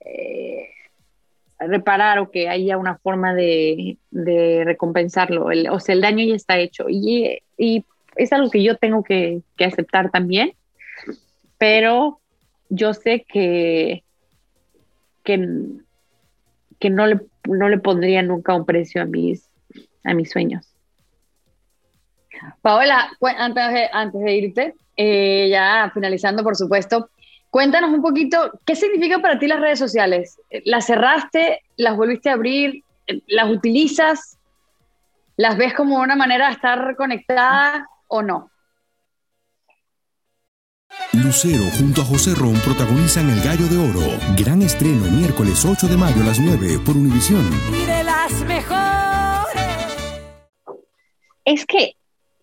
[0.01, 0.69] eh,
[1.59, 5.47] reparar o que haya una forma de, de recompensarlo.
[5.71, 7.85] O sea, el daño ya está hecho y, y
[8.15, 10.53] es algo que yo tengo que, que, aceptar también,
[11.57, 12.19] pero
[12.69, 14.03] yo sé que,
[15.29, 15.47] que,
[16.79, 19.47] que no, le, no le pondría nunca un precio a mis,
[20.03, 20.73] a mis sueños.
[22.63, 27.11] Paola, antes de, antes de irte, eh, ya finalizando, por supuesto,
[27.51, 30.39] cuéntanos un poquito, ¿qué significa para ti las redes sociales?
[30.65, 31.61] ¿Las cerraste?
[31.77, 32.83] ¿Las volviste a abrir?
[33.27, 34.39] ¿Las utilizas?
[35.37, 38.49] ¿Las ves como una manera de estar conectada o no?
[41.11, 44.15] Lucero junto a José Ron protagonizan El Gallo de Oro.
[44.37, 47.43] Gran estreno miércoles 8 de mayo a las 9 por Univisión.
[47.73, 49.87] Y de las mejores.
[51.45, 51.95] Es que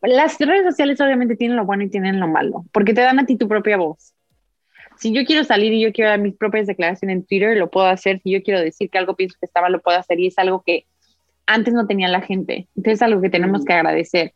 [0.03, 3.27] las redes sociales obviamente tienen lo bueno y tienen lo malo, porque te dan a
[3.27, 4.15] ti tu propia voz.
[4.99, 7.87] Si yo quiero salir y yo quiero dar mis propias declaraciones en Twitter, lo puedo
[7.87, 8.21] hacer.
[8.25, 10.19] Si yo quiero decir que algo pienso que estaba, lo puedo hacer.
[10.19, 10.87] Y es algo que
[11.47, 12.67] antes no tenía la gente.
[12.75, 14.33] Entonces es algo que tenemos que agradecer.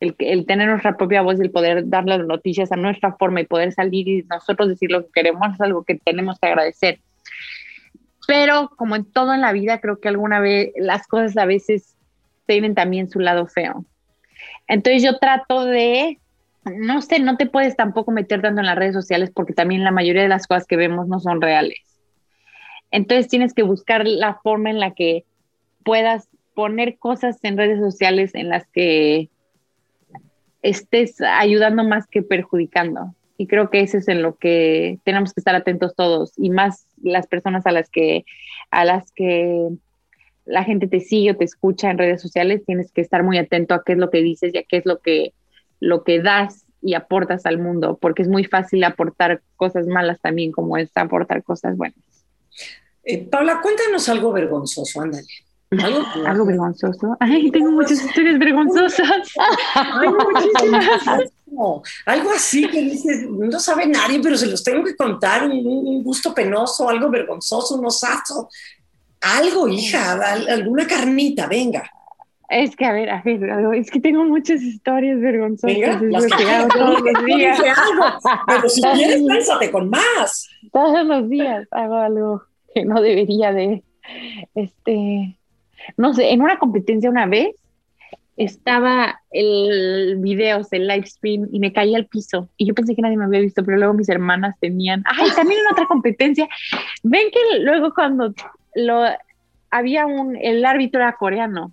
[0.00, 3.46] El, el tener nuestra propia voz el poder dar las noticias a nuestra forma y
[3.46, 7.00] poder salir y nosotros decir lo que queremos es algo que tenemos que agradecer.
[8.28, 11.96] Pero como en todo en la vida, creo que alguna vez las cosas a veces
[12.46, 13.84] tienen también su lado feo.
[14.66, 16.18] Entonces yo trato de,
[16.64, 19.90] no sé, no te puedes tampoco meter tanto en las redes sociales porque también la
[19.90, 21.80] mayoría de las cosas que vemos no son reales.
[22.90, 25.24] Entonces tienes que buscar la forma en la que
[25.84, 29.30] puedas poner cosas en redes sociales en las que
[30.62, 33.14] estés ayudando más que perjudicando.
[33.36, 36.86] Y creo que eso es en lo que tenemos que estar atentos todos y más
[37.00, 38.24] las personas a las que
[38.70, 39.68] a las que
[40.44, 43.74] la gente te sigue o te escucha en redes sociales, tienes que estar muy atento
[43.74, 45.34] a qué es lo que dices y a qué es lo que,
[45.78, 50.50] lo que das y aportas al mundo, porque es muy fácil aportar cosas malas también
[50.50, 51.98] como es aportar cosas buenas.
[53.04, 55.28] Eh, Paula, cuéntanos algo vergonzoso, ándale.
[55.70, 57.16] ¿Algo, ¿Algo vergonzoso?
[57.20, 59.32] Ay, tengo muchas historias vergonzosas.
[60.00, 61.32] tengo muchísimas.
[61.46, 65.66] No, algo así que dices, no sabe nadie, pero se los tengo que contar, un,
[65.66, 68.48] un gusto penoso, algo vergonzoso, un osazo.
[69.20, 70.12] Algo, hija,
[70.48, 71.90] alguna carnita, venga.
[72.48, 73.42] Es que, a ver, a ver,
[73.74, 75.76] es que tengo muchas historias vergonzosas.
[75.76, 77.60] Venga, las que hago todos los días.
[78.46, 80.48] Pero si quieres, piénsate con más.
[80.72, 82.42] Todos los días hago algo
[82.74, 83.82] que no debería de.
[84.54, 85.37] Este.
[85.96, 87.54] No sé, en una competencia una vez
[88.38, 92.48] estaba el video, el live stream, y me caí al piso.
[92.56, 95.02] Y yo pensé que nadie me había visto, pero luego mis hermanas tenían.
[95.06, 96.48] ¡Ay, también en otra competencia!
[97.02, 98.32] Ven que luego cuando
[98.74, 99.04] lo
[99.70, 100.36] había un.
[100.36, 101.72] El árbitro era coreano.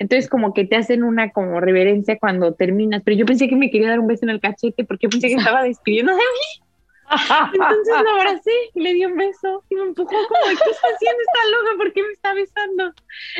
[0.00, 3.70] Entonces como que te hacen una como reverencia cuando terminas, pero yo pensé que me
[3.70, 6.64] quería dar un beso en el cachete porque pensé que estaba despidiendo de mí.
[7.10, 11.20] Entonces lo abracé y le di un beso y me empujó como, ¿qué está haciendo
[11.22, 11.76] esta loca?
[11.76, 12.92] ¿Por qué me está besando?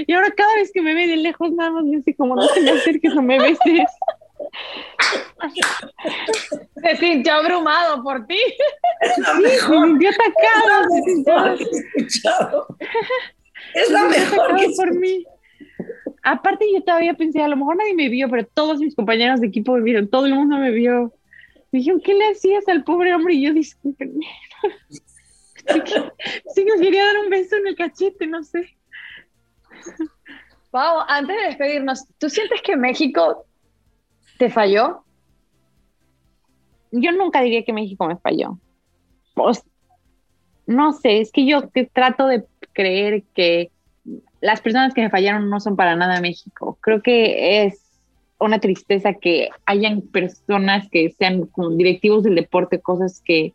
[0.07, 2.47] Y ahora cada vez que me ve de lejos nada más me dice como, no
[2.49, 3.87] te me acerques o me beses.
[6.83, 8.39] Se sintió abrumado por ti.
[9.01, 9.87] Es la Sí, mejor.
[9.89, 10.83] me sintió atacado.
[10.83, 12.67] Es se sintió- la mejor que he escuchado.
[13.75, 15.25] Es la se sintió mejor atacado que por mí.
[16.23, 19.47] Aparte yo todavía pensé, a lo mejor nadie me vio, pero todos mis compañeros de
[19.47, 21.13] equipo me vieron, todo el mundo me vio.
[21.73, 23.35] Me dijeron, ¿qué le hacías al pobre hombre?
[23.35, 24.27] Y yo, discúlpenme.
[25.69, 26.13] Sí que-
[26.55, 28.77] sí que quería dar un beso en el cachete, no sé.
[30.71, 33.45] Pau, antes de despedirnos, ¿tú sientes que México
[34.39, 35.05] te falló?
[36.93, 38.59] Yo nunca diría que México me falló.
[39.35, 39.63] Pues,
[40.67, 41.63] no sé, es que yo
[41.93, 43.71] trato de creer que
[44.41, 46.79] las personas que me fallaron no son para nada México.
[46.81, 47.90] Creo que es
[48.41, 53.55] una tristeza que hayan personas que sean como directivos del deporte, cosas que,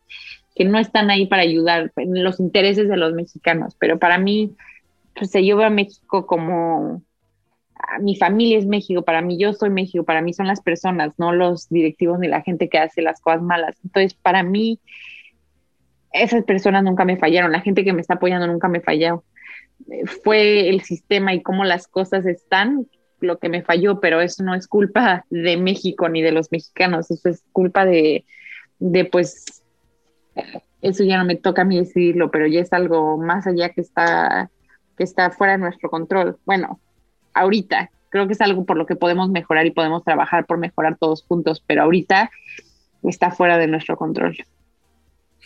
[0.56, 3.76] que no están ahí para ayudar en los intereses de los mexicanos.
[3.80, 4.56] Pero para mí,
[5.16, 7.02] pues yo veo a México como
[8.00, 11.34] mi familia es México, para mí yo soy México, para mí son las personas, no
[11.34, 13.76] los directivos ni la gente que hace las cosas malas.
[13.84, 14.80] Entonces, para mí,
[16.12, 19.24] esas personas nunca me fallaron, la gente que me está apoyando nunca me falló.
[19.90, 22.88] Eh, Fue el sistema y cómo las cosas están
[23.26, 27.12] lo que me falló, pero eso no es culpa de México ni de los mexicanos,
[27.12, 28.26] eso es culpa de,
[28.80, 29.64] de pues,
[30.82, 33.82] eso ya no me toca a mí decidirlo, pero ya es algo más allá que
[33.82, 34.50] está,
[34.98, 36.38] que está fuera de nuestro control.
[36.46, 36.80] Bueno,
[37.34, 40.98] ahorita creo que es algo por lo que podemos mejorar y podemos trabajar por mejorar
[40.98, 42.32] todos juntos, pero ahorita
[43.04, 44.38] está fuera de nuestro control.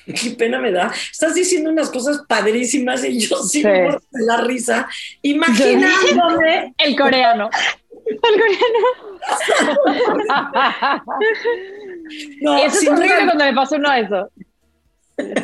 [0.21, 0.91] Qué pena me da.
[1.11, 3.67] Estás diciendo unas cosas padrísimas y yo sí Sí.
[3.67, 4.87] me la risa,
[5.21, 7.49] imaginándome El coreano.
[12.41, 14.31] No, Eso es horrible cuando me pasó uno de eso.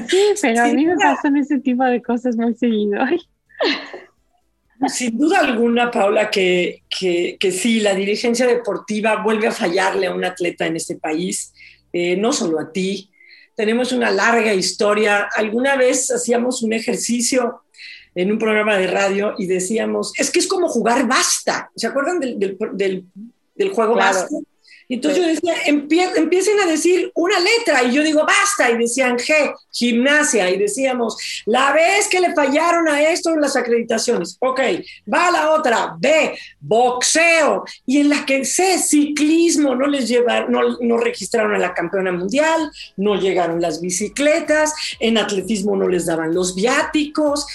[0.08, 3.02] Sí, pero a mí me pasan ese tipo de cosas muy seguido.
[3.04, 3.20] Ay,
[4.88, 10.14] Sin duda alguna, Paula, que, que, que sí, la dirigencia deportiva vuelve a fallarle a
[10.14, 11.54] un atleta en este país,
[11.94, 13.12] eh, no solo a ti.
[13.56, 15.30] Tenemos una larga historia.
[15.36, 17.62] Alguna vez hacíamos un ejercicio
[18.14, 21.70] en un programa de radio y decíamos, es que es como jugar basta.
[21.76, 23.06] ¿Se acuerdan del, del, del,
[23.56, 24.20] del juego Claro.
[24.20, 24.36] basta?
[24.90, 27.84] Entonces yo decía, "Empie- empiecen a decir una letra.
[27.84, 28.70] Y yo digo basta.
[28.72, 30.50] Y decían G, gimnasia.
[30.50, 34.60] Y decíamos, la vez que le fallaron a esto en las acreditaciones, ok,
[35.12, 37.64] va la otra, B, boxeo.
[37.86, 42.12] Y en la que C, ciclismo, no les llevaron, no, no registraron a la campeona
[42.12, 47.46] mundial, no llegaron las bicicletas, en atletismo no les daban los viáticos,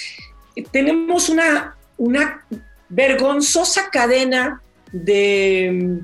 [0.73, 2.45] tenemos una, una
[2.89, 4.61] vergonzosa cadena
[4.93, 6.01] de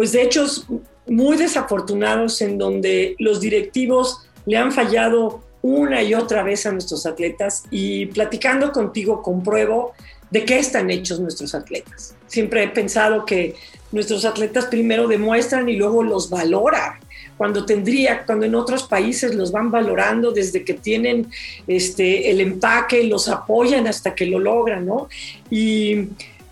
[0.00, 0.64] pues de hechos
[1.06, 7.04] muy desafortunados en donde los directivos le han fallado una y otra vez a nuestros
[7.04, 9.92] atletas y platicando contigo compruebo
[10.30, 12.16] de qué están hechos nuestros atletas.
[12.28, 13.56] Siempre he pensado que
[13.92, 16.94] nuestros atletas primero demuestran y luego los valoran.
[17.36, 21.30] Cuando tendría, cuando en otros países los van valorando desde que tienen
[21.66, 25.10] este, el empaque los apoyan hasta que lo logran, ¿no?
[25.50, 26.06] Y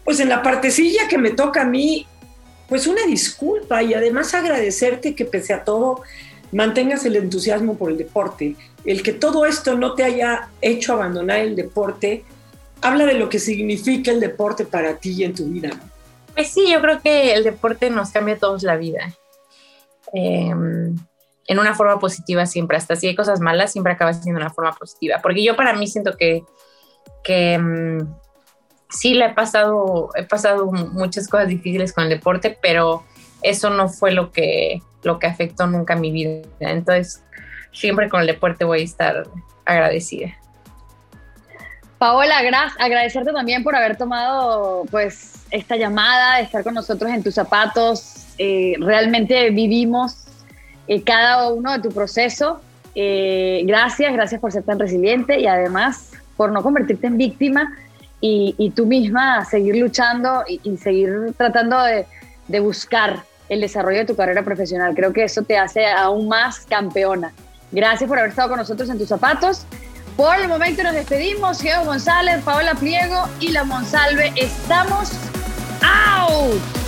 [0.04, 2.06] pues en la partecilla que me toca a mí,
[2.68, 6.02] pues una disculpa y además agradecerte que pese a todo
[6.52, 8.56] mantengas el entusiasmo por el deporte.
[8.84, 12.24] El que todo esto no te haya hecho abandonar el deporte,
[12.80, 15.70] habla de lo que significa el deporte para ti y en tu vida.
[16.34, 19.12] Pues sí, yo creo que el deporte nos cambia a todos la vida.
[20.14, 20.52] Eh,
[21.48, 24.72] en una forma positiva siempre, hasta si hay cosas malas, siempre acaba siendo una forma
[24.72, 25.20] positiva.
[25.22, 26.44] Porque yo para mí siento que,
[27.24, 27.98] que mm,
[28.88, 33.04] sí le he pasado, he pasado muchas cosas difíciles con el deporte, pero
[33.42, 36.42] eso no fue lo que, lo que afectó nunca mi vida.
[36.60, 37.22] Entonces,
[37.72, 39.28] siempre con el deporte voy a estar
[39.64, 40.34] agradecida.
[41.98, 47.34] Paola, gra- agradecerte también por haber tomado pues esta llamada, estar con nosotros en tus
[47.34, 48.26] zapatos.
[48.38, 50.26] Eh, realmente vivimos
[50.86, 52.60] eh, cada uno de tu proceso.
[52.94, 57.76] Eh, gracias, gracias por ser tan resiliente y además por no convertirte en víctima
[58.20, 62.06] y, tú misma seguir luchando y, seguir tratando de,
[62.48, 64.94] de buscar el desarrollo de tu carrera profesional.
[64.94, 67.32] Creo que eso te hace aún más campeona.
[67.70, 69.66] Gracias por haber estado con nosotros en tus zapatos.
[70.16, 71.60] Por el momento nos despedimos.
[71.60, 74.32] Geo González, Paola Pliego y la Monsalve.
[74.36, 75.12] Estamos
[75.82, 76.87] out.